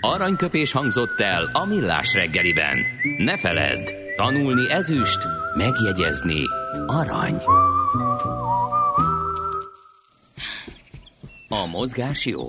[0.00, 2.78] Aranyköpés hangzott el a millás reggeliben.
[3.18, 6.42] Ne feledd, tanulni ezüst, megjegyezni
[6.86, 7.42] arany.
[11.48, 12.46] A mozgás jó,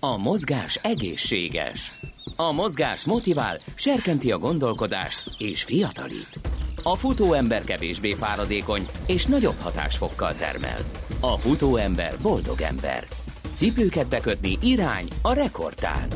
[0.00, 1.92] a mozgás egészséges.
[2.36, 6.40] A mozgás motivál, serkenti a gondolkodást és fiatalít.
[6.82, 10.80] A futóember kevésbé fáradékony és nagyobb hatásfokkal termel.
[11.20, 13.04] A futóember boldog ember.
[13.52, 16.08] Cipőket bekötni irány a rekordtán.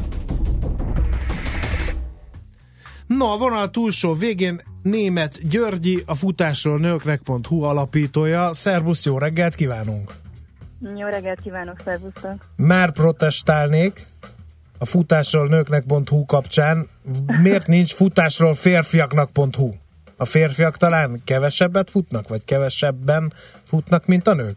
[3.07, 8.53] No, a vonal túlsó végén német Györgyi, a futásról nőknek.hu alapítója.
[8.53, 10.13] Szervusz, jó reggelt kívánunk!
[10.97, 12.35] Jó reggelt kívánok, szervusztok!
[12.57, 14.07] Már protestálnék,
[14.79, 16.89] a futásról nőknek.hu kapcsán.
[17.43, 19.71] Miért nincs futásról férfiaknak.hu?
[20.17, 23.33] A férfiak talán kevesebbet futnak, vagy kevesebben
[23.65, 24.57] futnak, mint a nők?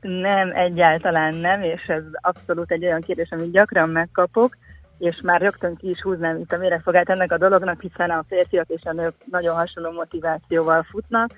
[0.00, 4.56] Nem, egyáltalán nem, és ez abszolút egy olyan kérdés, amit gyakran megkapok,
[4.98, 8.68] és már rögtön ki is húznám itt a méregfogát ennek a dolognak, hiszen a férfiak
[8.68, 11.30] és a nők nagyon hasonló motivációval futnak.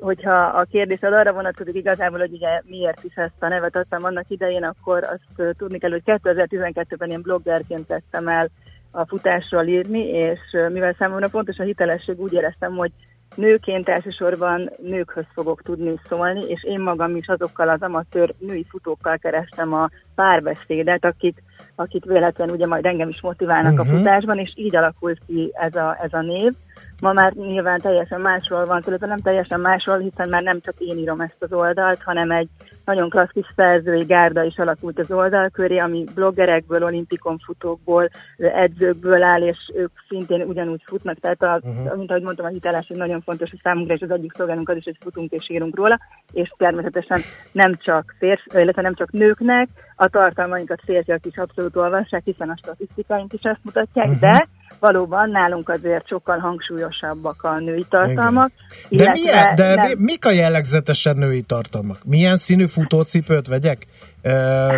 [0.00, 4.28] Hogyha a kérdés arra vonatkozik igazából, hogy ugye miért is ezt a nevet adtam annak
[4.28, 8.48] idején, akkor azt tudni kell, hogy 2012-ben én bloggerként tettem el
[8.90, 10.40] a futásról írni, és
[10.72, 12.90] mivel számomra fontos a hitelesség, úgy éreztem, hogy
[13.38, 19.18] nőként elsősorban nőkhöz fogok tudni szólni, és én magam is azokkal az amatőr női futókkal
[19.18, 21.42] kerestem a párbeszédet, akik,
[21.74, 23.88] akik véletlenül ugye majd engem is motiválnak uh-huh.
[23.88, 23.96] a mhm.
[23.96, 26.52] futásban, és így alakult ki ez a, ez a név.
[27.00, 30.98] Ma már nyilván teljesen másról van, tulajdonképpen nem teljesen másról, hiszen már nem csak én
[30.98, 32.48] írom ezt az oldalt, hanem egy
[32.84, 39.22] nagyon klassz kis szerzői gárda is alakult az oldal köré, ami bloggerekből, olimpikon futókból, edzőkből
[39.22, 41.18] áll, és ők szintén ugyanúgy futnak.
[41.18, 41.96] Tehát, a, uh-huh.
[41.96, 44.84] mint ahogy mondtam, a hitelesség nagyon fontos a számunkra, és az egyik szolgálunk az is,
[44.84, 45.98] hogy futunk és írunk róla,
[46.32, 47.20] és természetesen
[47.52, 52.56] nem csak férfi, illetve nem csak nőknek, a tartalmainkat férfiak is abszolút olvassák, hiszen a
[52.56, 54.20] statisztikáink is ezt mutatják, uh-huh.
[54.20, 58.50] de valóban nálunk azért sokkal hangsúlyosabbak a női tartalmak.
[58.88, 59.98] De, milyen, de nem...
[59.98, 61.98] mik a jellegzetesen női tartalmak?
[62.04, 63.86] Milyen színű futócipőt vegyek?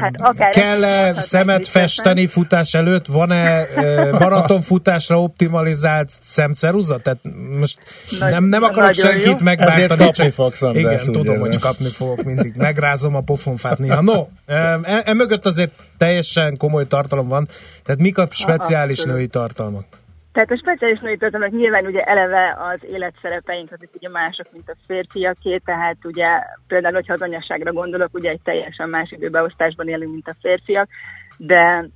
[0.00, 3.06] Hát Kell-e szemet festeni futás előtt?
[3.06, 3.66] Van-e
[4.18, 6.98] maratonfutásra optimalizált szemceruza?
[6.98, 7.18] Tehát
[7.58, 7.78] most
[8.18, 9.36] Nagy, nem, nem akarok senkit jó.
[9.42, 10.04] megbántani.
[10.04, 12.54] kapni fogsz, Igen, lesz, tudom, hogy kapni fogok mindig.
[12.56, 14.00] Megrázom a pofonfát néha.
[14.00, 17.48] No, e, e mögött azért teljesen komoly tartalom van.
[17.84, 19.84] Tehát mik a speciális Aha, női tartalmak?
[20.32, 24.76] Tehát a speciális női tartalmak nyilván ugye eleve az életszerepeink azok ugye mások, mint a
[24.86, 26.26] férfiaké, tehát ugye
[26.66, 30.88] például, hogyha az anyaságra gondolok, ugye egy teljesen más időbeosztásban élünk, mint a férfiak,
[31.36, 31.88] de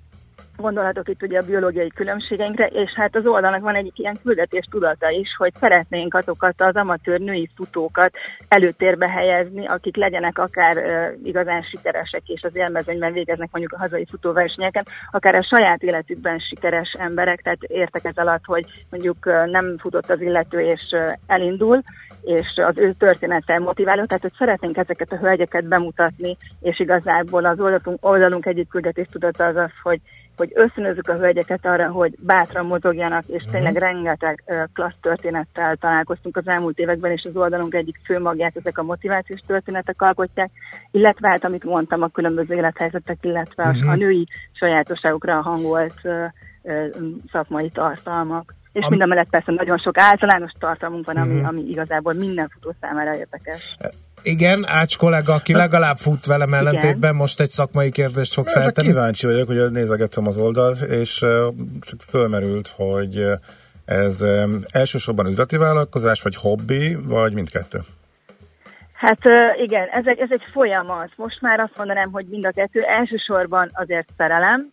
[0.57, 5.11] gondolhatok itt ugye a biológiai különbségeinkre, és hát az oldalnak van egy ilyen küldetés tudata
[5.11, 8.13] is, hogy szeretnénk azokat az amatőr női futókat
[8.49, 14.07] előtérbe helyezni, akik legyenek akár uh, igazán sikeresek, és az élmezőnyben végeznek mondjuk a hazai
[14.11, 19.79] futóversenyeken, akár a saját életükben sikeres emberek, tehát értek ez alatt, hogy mondjuk uh, nem
[19.79, 21.83] futott az illető és uh, elindul,
[22.25, 27.61] és az ő történettel motiváló, tehát hogy szeretnénk ezeket a hölgyeket bemutatni, és igazából az
[27.61, 30.01] oldalunk, oldalunk egyik küldetés tudata az az, hogy
[30.37, 33.89] hogy ösztönözzük a hölgyeket arra, hogy bátran mozogjanak, és tényleg uh-huh.
[33.89, 38.79] rengeteg uh, klassz történettel találkoztunk az elmúlt években, és az oldalunk egyik fő magját ezek
[38.79, 40.51] a motivációs történetek alkotják,
[40.91, 43.89] illetve hát, amit mondtam, a különböző élethelyzetek, illetve uh-huh.
[43.89, 43.99] a mhm.
[43.99, 46.25] női sajátosságokra hangolt uh,
[46.63, 46.87] uh,
[47.33, 48.55] szakmai tartalmak.
[48.73, 51.49] És Am- mind a mellett persze nagyon sok általános tartalmunk van, ami, uh-huh.
[51.49, 53.77] ami igazából minden futó számára érdekes.
[54.25, 58.89] Igen, Ács kollega, aki legalább fut velem ellentétben, most egy szakmai kérdést fog feltenni.
[58.89, 61.15] Kíváncsi vagyok, hogy nézegettem az oldalt, és
[61.81, 63.25] csak fölmerült, hogy
[63.85, 64.17] Ez
[64.71, 67.81] elsősorban üzleti vállalkozás, vagy hobbi, vagy mindkettő?
[68.93, 69.19] Hát
[69.63, 71.11] igen, ez egy, ez egy folyamat.
[71.17, 72.81] Most már azt mondanám, hogy mind a kettő.
[72.83, 74.71] Elsősorban azért szerelem,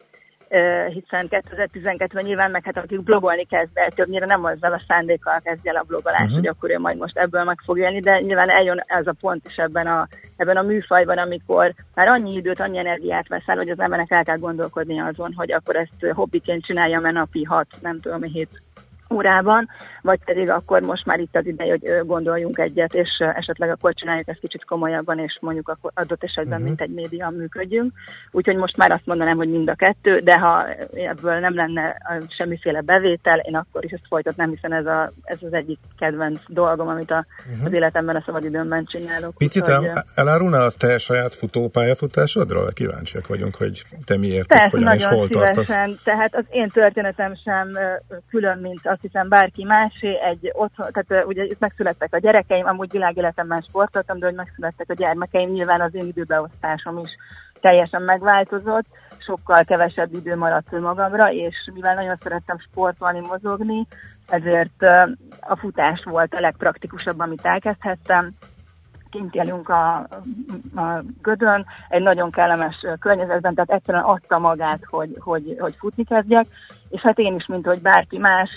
[0.87, 5.71] hiszen 2012-ben nyilván meg hát akik blogolni kezd el, többnyire nem azzal a szándékkal kezdje
[5.71, 6.37] el a blogolást, uh-huh.
[6.37, 9.45] hogy akkor ő majd most ebből meg fog élni, de nyilván eljön ez a pont
[9.45, 13.79] is ebben a, ebben a műfajban, amikor már annyi időt, annyi energiát veszel, hogy az
[13.79, 18.23] embernek el kell gondolkodni azon, hogy akkor ezt hobbiként csinálja, mert napi hat, nem tudom,
[18.23, 18.61] hét
[19.11, 19.69] órában,
[20.01, 24.27] vagy pedig akkor most már itt az ideje, hogy gondoljunk egyet, és esetleg akkor csináljuk
[24.27, 26.67] ezt kicsit komolyabban, és mondjuk akkor adott esetben, uh-huh.
[26.67, 27.91] mint egy média működjünk.
[28.31, 31.97] Úgyhogy most már azt mondanám, hogy mind a kettő, de ha ebből nem lenne
[32.37, 36.87] semmiféle bevétel, én akkor is ezt folytatnám, hiszen ez, a, ez az egyik kedvenc dolgom,
[36.87, 37.65] amit a, uh-huh.
[37.65, 39.37] az életemben, a szabadidőmben csinálok.
[39.37, 42.71] Picit el, elárulnál a te saját futópályafutásodról?
[42.73, 45.53] Kíváncsiak vagyunk, hogy te miért, Persze, hogyan és hol szívesen.
[45.53, 46.03] tartasz.
[46.03, 47.77] Tehát az én történetem sem
[48.29, 53.61] külön, mint azt hiszem bárki másé, egy otthon, tehát ugye megszülettek a gyerekeim, amúgy világéletemben
[53.61, 57.09] sportoltam, de hogy megszülettek a gyermekeim, nyilván az én időbeosztásom is
[57.61, 58.85] teljesen megváltozott,
[59.17, 63.87] sokkal kevesebb idő maradt magamra, és mivel nagyon szerettem sportolni, mozogni,
[64.27, 64.81] ezért
[65.39, 68.31] a futás volt a legpraktikusabb, amit elkezdhettem.
[69.11, 69.95] Kint élünk a,
[70.75, 76.47] a Gödön, egy nagyon kellemes környezetben, tehát egyszerűen adta magát, hogy, hogy, hogy futni kezdjek,
[76.89, 78.49] és hát én is, mint hogy bárki más,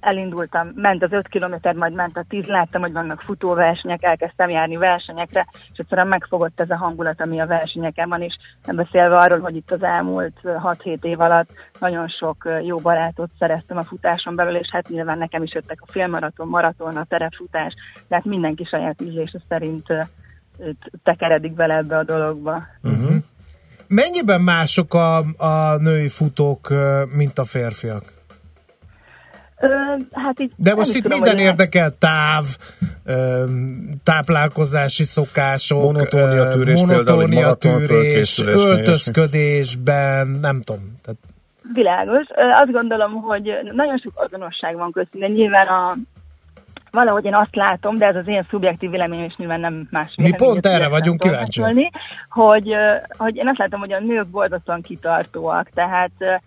[0.00, 4.76] elindultam, ment az 5 kilométer, majd ment a 10, láttam, hogy vannak futóversenyek, elkezdtem járni
[4.76, 9.38] versenyekre, és egyszerűen megfogott ez a hangulat, ami a versenyeken van, és nem beszélve arról,
[9.38, 14.56] hogy itt az elmúlt 6-7 év alatt nagyon sok jó barátot szereztem a futáson belül,
[14.56, 17.74] és hát nyilván nekem is jöttek a félmaraton, maraton, a terepfutás,
[18.08, 19.86] de hát mindenki saját ízlése szerint
[21.02, 22.66] tekeredik bele ebbe a dologba.
[22.82, 23.16] Uh-huh.
[23.86, 26.72] Mennyiben mások a, a női futók,
[27.14, 28.17] mint a férfiak?
[29.60, 29.68] Ö,
[30.12, 32.44] hát itt De most itt tudom, minden érdekel, táv,
[33.04, 33.44] ö,
[34.02, 40.94] táplálkozási szokások, Monotónia tűrés, például, maraton tűrés, öltözködésben, nem tudom.
[41.02, 41.18] Tehát
[41.72, 42.26] Világos.
[42.62, 45.94] Azt gondolom, hogy nagyon sok azonosság van köztünk, de nyilván a,
[46.90, 50.32] valahogy én azt látom, de ez az én szubjektív véleményem, és nyilván nem más Mi
[50.36, 51.76] pont erre vagyunk kíváncsiak.
[52.28, 52.74] hogy,
[53.18, 56.42] hogy én azt látom, hogy a nők borzasztóan kitartóak, tehát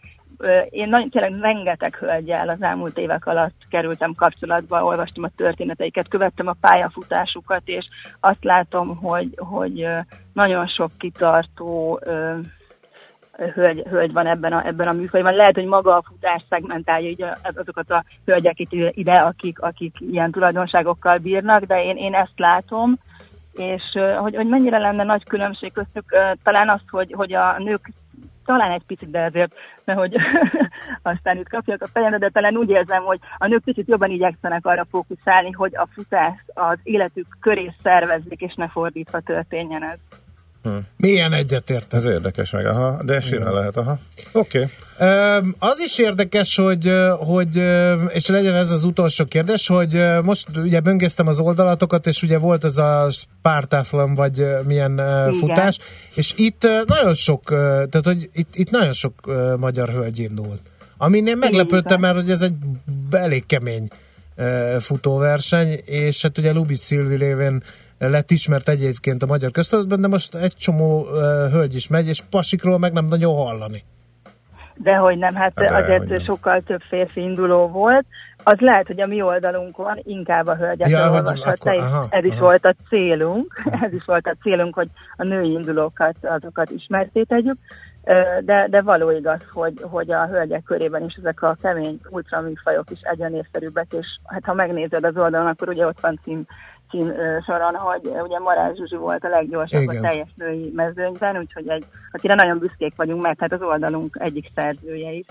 [0.69, 6.47] én nagyon, tényleg rengeteg hölgyel az elmúlt évek alatt kerültem kapcsolatba, olvastam a történeteiket, követtem
[6.47, 7.85] a pályafutásukat, és
[8.19, 9.87] azt látom, hogy, hogy
[10.33, 11.99] nagyon sok kitartó
[13.53, 15.35] hölgy, hölgy van ebben a, ebben a műfajban.
[15.35, 17.25] Lehet, hogy maga a futás szegmentálja így
[17.55, 22.97] azokat a hölgyeket ide, akik, akik ilyen tulajdonságokkal bírnak, de én, én ezt látom,
[23.53, 23.83] és
[24.19, 27.91] hogy, hogy mennyire lenne nagy különbség köztük, talán az, hogy, hogy a nők
[28.45, 30.15] talán egy picit, de ezért, nehogy
[31.01, 34.65] aztán itt kapjak a fejemre, de talán úgy érzem, hogy a nők picit jobban igyekszenek
[34.65, 39.97] arra fókuszálni, hogy a futást az életük köré szervezzék, és ne fordítva történjen ez.
[40.97, 43.99] Milyen egyetért Ez érdekes meg, aha, de simán lehet, aha.
[44.31, 44.67] Oké.
[44.97, 47.55] Öm, Az is érdekes, hogy, hogy,
[48.07, 49.93] és legyen ez az utolsó kérdés, hogy
[50.23, 55.31] most ugye böngésztem az oldalatokat, és ugye volt ez a Spartathlon, vagy milyen Igen.
[55.31, 55.77] futás,
[56.15, 59.13] és itt nagyon sok, tehát hogy itt, itt nagyon sok
[59.57, 60.61] magyar hölgy indult.
[60.97, 62.53] Amin én meglepődtem, mert hogy ez egy
[63.11, 63.87] elég kemény
[64.79, 67.63] futóverseny, és hát ugye Lubic Szilvi lévén
[68.09, 71.05] lett ismert egyébként a magyar köztudatban, de most egy csomó
[71.51, 73.83] hölgy is megy, és pasikról meg nem nagyon hallani.
[74.75, 76.23] De hogy nem, hát De, azért nem.
[76.23, 78.05] sokkal több férfi induló volt.
[78.43, 82.23] Az lehet, hogy a mi oldalunkon inkább a hölgyek Ja, olvashat, akkor- ez, aha, ez
[82.23, 82.41] is aha.
[82.41, 84.87] volt a célunk, ez is volt a célunk, hogy
[85.17, 87.57] a női indulókat, azokat ismerté tegyük.
[88.45, 92.99] De, de való igaz, hogy, hogy a hölgyek körében is ezek a kemény ultraműfajok is
[93.01, 96.45] egyre népszerűbbek, és hát ha megnézed az oldalon, akkor ugye ott van cím,
[96.91, 97.13] cím
[97.45, 99.97] soron, hogy ugye Marás Zsuzsi volt a leggyorsabb Igen.
[99.97, 104.49] a teljes női mezőnyben, úgyhogy egy, akire nagyon büszkék vagyunk, mert hát az oldalunk egyik
[104.55, 105.25] szerzője is.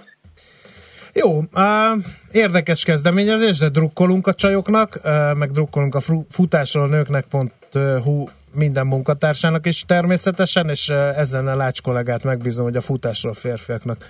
[1.15, 5.01] Jó, uh, érdekes kezdeményezés, de drukkolunk a csajoknak,
[5.35, 6.01] meg drukkolunk a
[6.31, 12.81] futásról a nőknek.hu minden munkatársának is természetesen, és ezen a Lács kollégát megbízom, hogy a
[12.81, 14.05] futásról a férfiaknak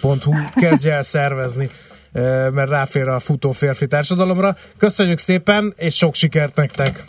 [0.00, 1.70] .hu kezdje el szervezni,
[2.52, 4.56] mert ráfér a futó férfi társadalomra.
[4.78, 7.04] Köszönjük szépen, és sok sikert nektek!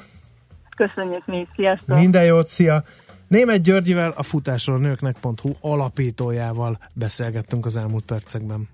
[0.76, 1.98] Köszönjük mi, sziasztok!
[1.98, 2.84] Minden jót, szia!
[3.28, 8.70] Német Györgyivel, a futásról nőknek.hu alapítójával beszélgettünk az elmúlt percekben.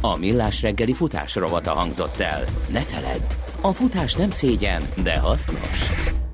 [0.00, 2.44] A Millás reggeli futás rovata hangzott el.
[2.72, 3.22] Ne feledd,
[3.60, 6.24] a futás nem szégyen, de hasznos.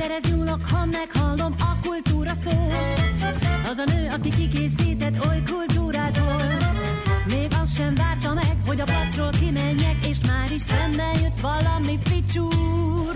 [0.00, 3.38] Méterez nyúlok, ha meghallom a kultúra szót.
[3.70, 6.64] Az a nő, aki kikészített oly kultúrát volt.
[7.26, 11.98] Még azt sem várta meg, hogy a placról kimenjek, és már is szembe jött valami
[12.04, 13.14] ficsúr.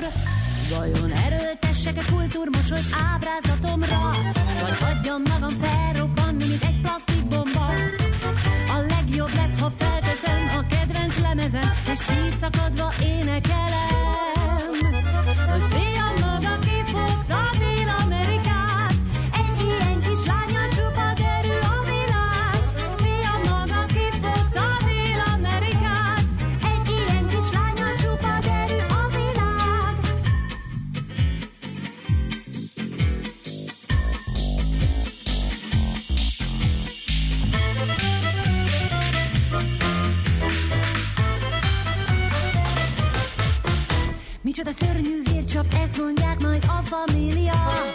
[0.77, 4.11] Vajon erőltessek-e kultúrmosolyt ábrázatomra,
[4.63, 7.67] vagy hagyjam magam felrobbanni, mint egy plastikbomba?
[8.69, 13.73] A legjobb lesz, ha felteszem a kedvenc lemezem, és szívszakadva énekelem.
[15.51, 16.04] Hogy fiam
[44.57, 47.94] Micsoda szörnyű hírcsap, ezt mondják majd a família.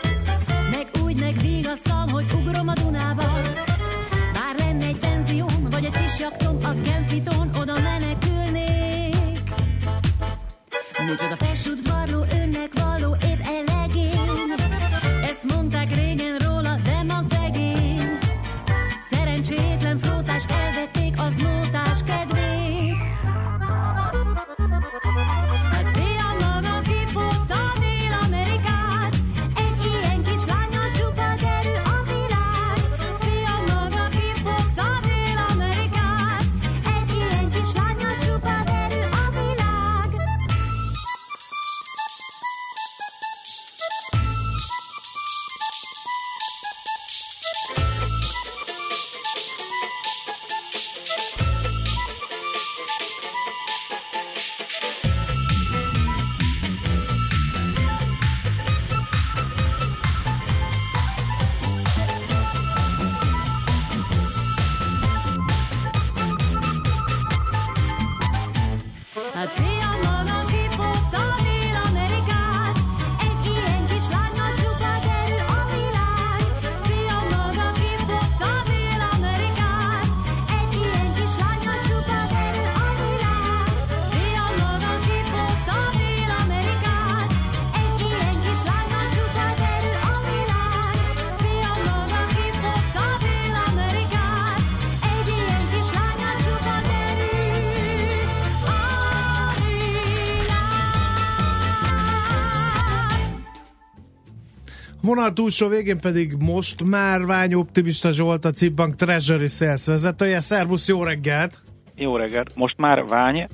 [105.09, 110.39] Vonal túlsó végén pedig most már Vány Optimista Zsolt, a Cibbank Treasury Sales vezetője.
[110.39, 111.59] Szervusz, jó reggelt!
[111.95, 112.55] Jó reggelt.
[112.55, 113.47] Most már vány.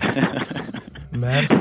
[1.20, 1.54] Mert?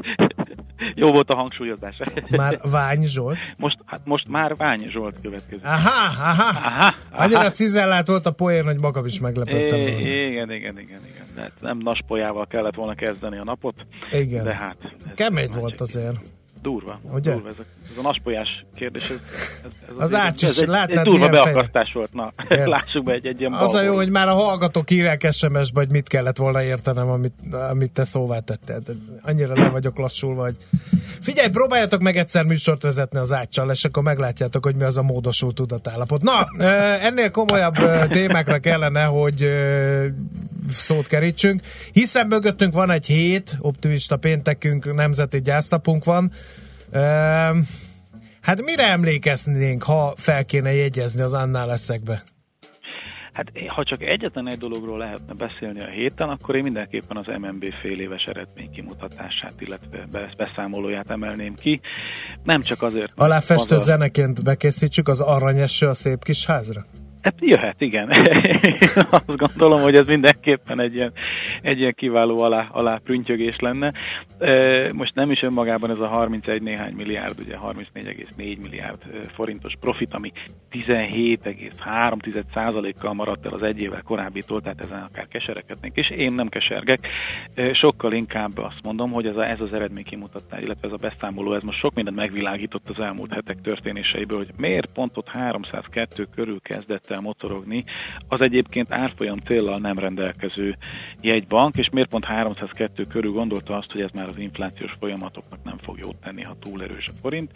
[0.95, 1.97] Jó volt a hangsúlyozás.
[2.37, 3.39] Már Vány Zsolt?
[3.57, 5.65] Most, hát most már Vány Zsolt következik.
[5.65, 6.95] Aha, aha, aha.
[7.11, 9.79] Annyira cizellált volt a poén, hogy magam is meglepődtem.
[9.79, 11.27] É, igen, igen, igen, igen.
[11.35, 13.87] De hát nem naspolyával kellett volna kezdeni a napot.
[14.13, 14.45] Igen.
[14.45, 14.77] De hát.
[15.15, 16.17] Kemény volt azért.
[16.65, 17.01] Durva.
[17.13, 17.33] Ugye?
[17.33, 19.03] Durva ez, a, ez a naspolyás kérdés.
[19.11, 19.21] Ez,
[19.65, 22.13] ez, ez Az ács is, ez egy, látnád, egy durva beakasztás volt.
[22.13, 22.69] Na, Igen.
[22.77, 24.05] lássuk be egy, egy ilyen Az a jó, balból.
[24.05, 27.35] hogy már a hallgatók írják SMS-be, hogy mit kellett volna értenem, amit,
[27.71, 28.83] amit te szóvá tettél.
[29.23, 30.57] Annyira le vagyok lassulva, hogy...
[31.21, 35.03] Figyelj, próbáljatok meg egyszer műsort vezetni az áccsal, és akkor meglátjátok, hogy mi az a
[35.03, 36.23] módosult tudatállapot.
[36.23, 36.47] Na,
[37.01, 37.75] ennél komolyabb
[38.11, 39.51] témákra kellene, hogy
[40.69, 41.61] szót kerítsünk,
[41.93, 46.33] hiszen mögöttünk van egy hét, optimista péntekünk, nemzeti gyásznapunk van.
[46.93, 46.99] Ö,
[48.41, 52.23] Hát mire emlékeznénk, ha fel kéne jegyezni az annál leszekbe?
[53.33, 57.65] Hát ha csak egyetlen egy dologról lehetne beszélni a héten, akkor én mindenképpen az MNB
[57.83, 61.81] fél éves eredmény kimutatását, illetve be- beszámolóját emelném ki.
[62.43, 63.13] Nem csak azért...
[63.15, 66.87] Aláfestő az a- zeneként bekészítsük az aranyeső a szép kis házra?
[67.25, 68.11] Hát jöhet, igen.
[68.11, 71.13] Én azt gondolom, hogy ez mindenképpen egy ilyen,
[71.63, 73.93] egy ilyen kiváló alá, alá prüntjögés lenne.
[74.93, 79.03] Most nem is önmagában ez a 31 néhány milliárd, ugye 34,4 milliárd
[79.35, 80.33] forintos profit, ami
[80.73, 85.97] 17,3%-kal maradt el az egy évvel korábbitól, tehát ezen akár keserekednénk.
[85.97, 87.07] És én nem kesergek,
[87.73, 91.55] sokkal inkább azt mondom, hogy ez, a, ez az eredmény kimutatás, illetve ez a beszámoló,
[91.55, 96.61] ez most sok mindent megvilágított az elmúlt hetek történéseiből, hogy miért pont ott 302 körül
[96.61, 97.85] kezdett el mocorogni,
[98.29, 100.77] az egyébként árfolyam céllal nem rendelkező
[101.21, 105.79] jegybank, és miért pont 302 körül gondolta azt, hogy ez már az inflációs folyamatoknak nem
[105.79, 107.51] fog jót tenni, ha túl erős a forint.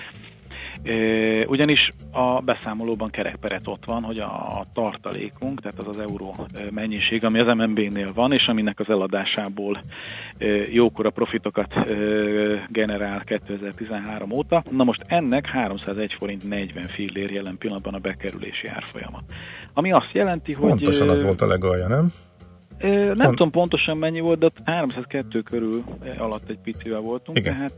[1.47, 6.35] Ugyanis a beszámolóban kerekperet ott van, hogy a tartalékunk, tehát az az euró
[6.71, 9.81] mennyiség, ami az MNB-nél van, és aminek az eladásából
[10.71, 11.75] jókora profitokat
[12.69, 14.63] generál 2013 óta.
[14.71, 19.23] Na most ennek 301 forint 40 fillér jelen pillanatban a bekerülési árfolyama.
[19.75, 20.69] Ami azt jelenti, hogy...
[20.69, 22.13] Pontosan az volt a legalja, nem?
[22.81, 27.01] Ö, Nem Pont- tudom pontosan mennyi volt, de ott 302 körül eh, alatt egy picivel
[27.01, 27.55] voltunk, Igen.
[27.55, 27.75] tehát,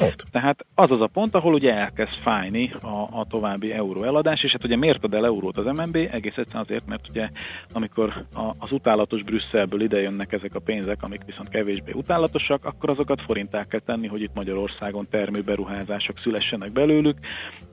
[0.00, 0.26] Ott.
[0.30, 4.52] tehát az az a pont, ahol ugye elkezd fájni a, a további euró eladás, és
[4.52, 5.96] hát ugye miért ad el eurót az MNB?
[5.96, 7.28] Egész egyszerűen azért, mert ugye
[7.72, 12.90] amikor a, az utálatos Brüsszelből ide jönnek ezek a pénzek, amik viszont kevésbé utálatosak, akkor
[12.90, 17.18] azokat forintá kell tenni, hogy itt Magyarországon termőberuházások szülessenek belőlük.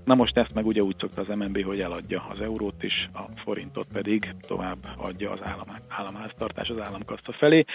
[0.05, 3.21] Na most ezt meg ugye úgy szokta az MNB, hogy eladja az eurót is, a
[3.43, 7.65] forintot pedig tovább adja az állam, államháztartás az államkassa felé.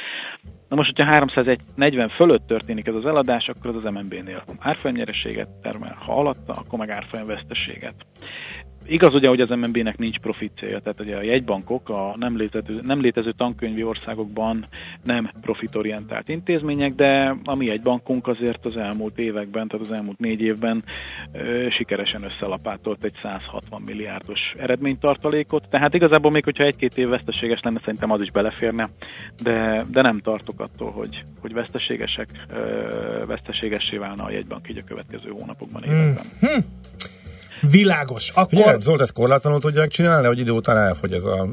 [0.68, 5.96] Na most, hogyha 340 fölött történik ez az eladás, akkor az az MNB-nél árfolyamnyereséget termel,
[5.98, 7.94] ha alatta, akkor meg árfolyamveszteséget.
[8.88, 12.80] Igaz ugye, hogy az MNB-nek nincs profit célja, tehát ugye a jegybankok a nem létező,
[12.82, 14.66] nem létező tankönyvi országokban
[15.04, 20.40] nem profitorientált intézmények, de a mi jegybankunk azért az elmúlt években, tehát az elmúlt négy
[20.40, 20.84] évben
[21.32, 27.78] ö, sikeresen összelapátolt egy 160 milliárdos eredménytartalékot, tehát igazából még hogyha egy-két év veszteséges lenne,
[27.78, 28.88] szerintem az is beleférne,
[29.42, 34.86] de, de nem tartok attól, hogy, hogy veszteségesek, ö, veszteségessé válna a jegybank így a
[34.86, 36.24] következő hónapokban, években.
[36.40, 36.58] Hm.
[37.60, 38.30] Világos.
[38.30, 41.46] Akkor Ugye, Zolt, ezt korlátlanul tudják csinálni, hogy idő után elfogy ez a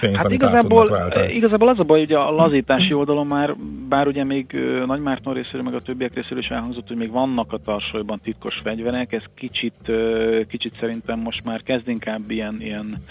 [0.00, 1.32] pénz, Hát igazából, váltani.
[1.32, 3.54] igazából az a baj, hogy a lazítási oldalon már,
[3.88, 7.10] bár ugye még ö, Nagy Márton részéről, meg a többiek részéről is elhangzott, hogy még
[7.10, 12.56] vannak a tarsolyban titkos fegyverek, ez kicsit, ö, kicsit szerintem most már kezd inkább ilyen,
[12.58, 13.02] ilyen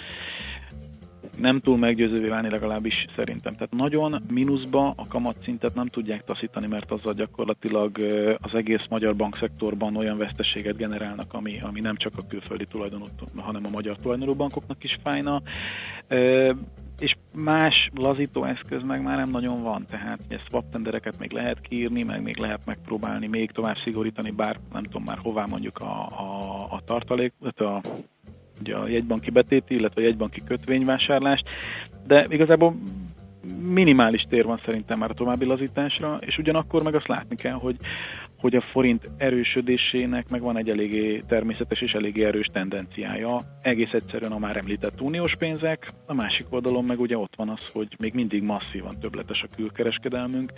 [1.39, 3.53] nem túl meggyőzővé válni legalábbis szerintem.
[3.53, 7.97] Tehát nagyon mínuszba a kamatszintet nem tudják taszítani, mert azzal gyakorlatilag
[8.37, 13.05] az egész magyar bankszektorban olyan veszteséget generálnak, ami, ami nem csak a külföldi tulajdonú,
[13.37, 15.41] hanem a magyar tulajdonú bankoknak is fájna.
[16.99, 21.61] És más lazító eszköz meg már nem nagyon van, tehát ugye swap tendereket még lehet
[21.61, 26.07] kiírni, meg még lehet megpróbálni még tovább szigorítani, bár nem tudom már hová mondjuk a,
[26.07, 27.81] a, a tartalék, a,
[28.59, 31.45] ugye a jegybanki betéti, illetve a jegybanki kötvényvásárlást,
[32.07, 32.75] de igazából
[33.73, 37.75] minimális tér van szerintem már a további lazításra, és ugyanakkor meg azt látni kell, hogy,
[38.39, 43.39] hogy a forint erősödésének meg van egy eléggé természetes és eléggé erős tendenciája.
[43.61, 47.71] Egész egyszerűen a már említett uniós pénzek, a másik oldalon meg ugye ott van az,
[47.71, 50.51] hogy még mindig masszívan többletes a külkereskedelmünk,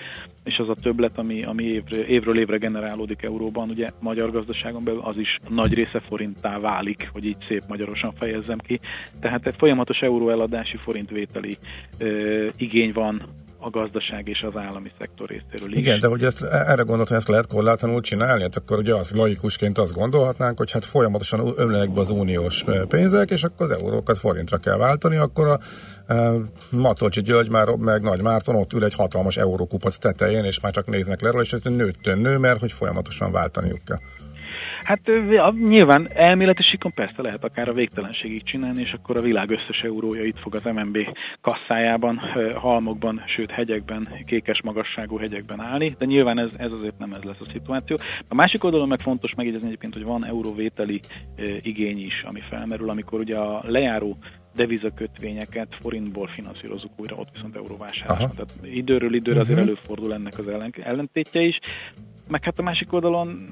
[0.44, 5.02] és az a többlet, ami, ami évről, évről évre generálódik euróban, ugye magyar gazdaságon belül
[5.04, 8.80] az is nagy része forinttá válik, hogy így szép magyarosan fejezzem ki.
[9.20, 11.58] Tehát egy folyamatos euróeladási forintvételi
[12.00, 13.22] ö, igény van
[13.64, 15.78] a gazdaság és az állami szektor részéről is.
[15.78, 19.78] Igen, de hogy ezt, erre gondoltam, ezt lehet korlátlanul csinálni, hát akkor ugye az laikusként
[19.78, 24.58] azt gondolhatnánk, hogy hát folyamatosan ömlenek be az uniós pénzek, és akkor az eurókat forintra
[24.58, 25.60] kell váltani, akkor a
[26.14, 26.32] e,
[26.72, 30.88] Matolcsi György már, meg Nagy Márton ott ül egy hatalmas eurókupac tetején, és már csak
[30.88, 34.00] néznek le róla, és ez nőttön nő, mert hogy folyamatosan váltaniuk kell.
[34.84, 35.00] Hát
[35.66, 40.24] nyilván elméleti síkon persze lehet akár a végtelenségig csinálni, és akkor a világ összes eurója
[40.24, 40.98] itt fog az MNB
[41.42, 42.20] kasszájában,
[42.56, 47.40] halmokban, sőt hegyekben, kékes magasságú hegyekben állni, de nyilván ez, ez azért nem ez lesz
[47.40, 47.96] a szituáció.
[48.28, 51.00] A másik oldalon meg fontos megjegyezni egyébként, hogy van euróvételi
[51.62, 54.18] igény is, ami felmerül, amikor ugye a lejáró
[54.56, 58.30] devizakötvényeket forintból finanszírozunk újra, ott viszont euróvásárlás.
[58.36, 59.68] Tehát időről időre azért Mhm.
[59.68, 61.60] előfordul ennek az ellen, ellentétje is.
[62.32, 63.44] Meg hát a másik oldalon,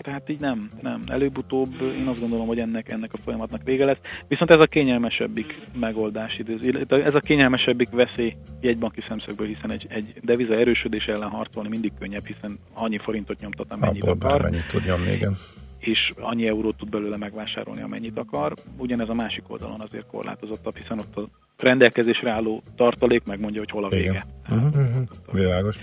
[0.00, 1.00] tehát így nem, nem.
[1.06, 3.98] Előbb-utóbb én azt gondolom, hogy ennek, ennek a folyamatnak vége lesz.
[4.28, 6.40] Viszont ez a kényelmesebbik megoldás,
[6.88, 12.24] ez a kényelmesebbik veszély jegybanki szemszögből, hiszen egy, egy deviza erősödés ellen harcolni mindig könnyebb,
[12.24, 15.34] hiszen annyi forintot nyomtat, amennyit Abból akar bármennyit tud nyomni, igen.
[15.78, 18.52] és annyi eurót tud belőle megvásárolni, amennyit akar.
[18.76, 21.28] Ugyanez a másik oldalon azért korlátozottabb, hiszen ott a
[21.58, 24.26] rendelkezésre álló tartalék megmondja, hogy hol a vége.
[24.48, 24.62] Igen.
[24.64, 25.02] Uh-huh.
[25.32, 25.76] Világos.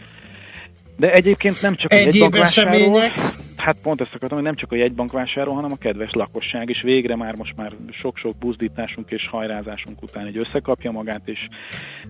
[0.99, 3.17] De egyébként nem csak a Egyéb jegybank események?
[3.59, 6.81] Hát pont ezt akartam, hogy nem csak a jegybank vásárol, hanem a kedves lakosság is
[6.81, 11.47] végre már most már sok-sok buzdításunk és hajrázásunk után egy összekapja magát, és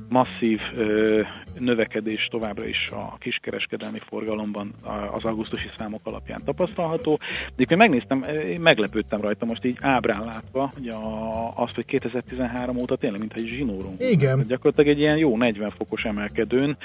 [0.09, 1.21] masszív ö,
[1.59, 4.73] növekedés továbbra is a kiskereskedelmi forgalomban
[5.11, 7.19] az augusztusi számok alapján tapasztalható.
[7.55, 12.77] De én megnéztem, én meglepődtem rajta most így ábrán látva, hogy a, azt, hogy 2013
[12.77, 14.01] óta tényleg mintha egy zsinórunk.
[14.01, 14.43] Igen.
[14.47, 16.77] Gyakorlatilag egy ilyen jó 40 fokos emelkedőn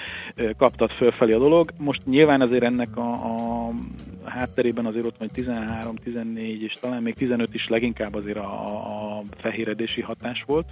[0.56, 1.70] kaptad fölfelé a dolog.
[1.78, 3.70] Most nyilván azért ennek a, a
[4.24, 9.18] hát hátterében azért ott van 13, 14 és talán még 15 is leginkább azért a,
[9.18, 10.66] a fehéredési hatás volt.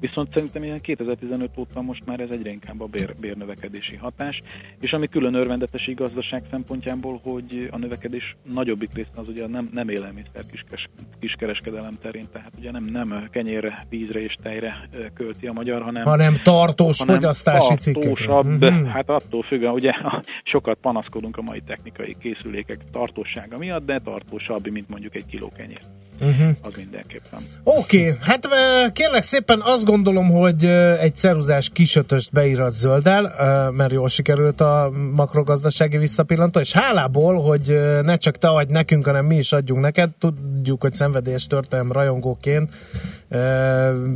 [0.00, 4.42] Viszont szerintem ilyen 2015 óta most már ez egyre inkább a bér, bérnövekedési hatás,
[4.80, 9.88] és ami külön örvendetes gazdaság szempontjából, hogy a növekedés nagyobbik része az ugye nem, nem
[9.88, 10.88] élelmiszer kiskes,
[11.20, 16.34] kiskereskedelem terén, tehát ugye nem, nem kenyérre, vízre és tejre költi a magyar, hanem, hanem
[16.42, 18.74] tartós hanem fogyasztási tartósabb, cikkek.
[18.74, 18.84] mm-hmm.
[18.84, 19.92] hát attól függően, ugye
[20.52, 22.78] sokat panaszkodunk a mai technikai készülékek
[23.16, 25.80] tartósága miatt, de tartósabb, mint mondjuk egy kiló kenyér.
[26.20, 26.48] Uh-huh.
[26.62, 27.40] Az mindenképpen.
[27.64, 28.18] Oké, okay.
[28.20, 28.48] hát
[28.92, 30.64] kérlek szépen azt gondolom, hogy
[31.00, 33.32] egy ceruzás kisötöst beírat zölddel,
[33.72, 39.26] mert jól sikerült a makrogazdasági visszapillantó, és hálából, hogy ne csak te adj nekünk, hanem
[39.26, 42.70] mi is adjunk neked, tudjuk, hogy szenvedélyes történelem rajongóként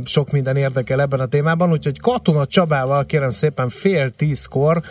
[0.05, 4.81] sok minden érdekel ebben a témában, úgyhogy Katona Csabával kérem szépen fél tízkor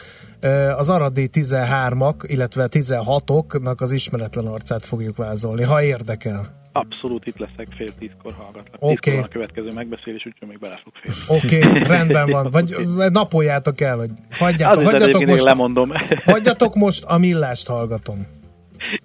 [0.77, 6.59] az aradi 13-ak, illetve 16-oknak az ismeretlen arcát fogjuk vázolni, ha érdekel.
[6.73, 8.77] Abszolút itt leszek, fél tízkor hallgatlak.
[8.79, 9.11] Oké.
[9.11, 9.23] Okay.
[9.23, 11.45] a következő megbeszélés, úgyhogy még bele fog férni.
[11.45, 12.51] Oké, okay, rendben van.
[12.57, 12.75] Vagy
[13.11, 15.91] napoljátok el, hogy hagyjátok, hagyjatok most, lemondom.
[16.25, 18.27] hagyjatok most, a millást hallgatom.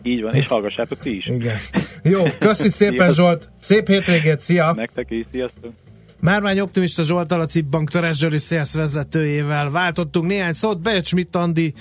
[0.01, 1.25] Így van, és hallgassátok ti is.
[1.25, 1.57] Igen.
[2.03, 4.73] Jó, köszi szépen Zsolt, szép hétvégét, szia!
[4.73, 5.71] Nektek is, sziasztok!
[6.19, 11.73] Márvány Optimista Zsoltal a Cibbank Treasury Sales vezetőjével váltottunk néhány szót, Bejött Schmidt Andi?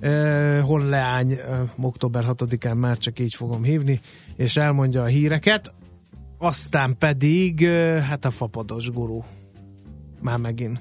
[0.00, 1.40] Eh, honleány eh,
[1.80, 4.00] október 6-án már csak így fogom hívni,
[4.36, 5.74] és elmondja a híreket,
[6.38, 9.24] aztán pedig eh, hát a fapados gurú
[10.22, 10.80] már megint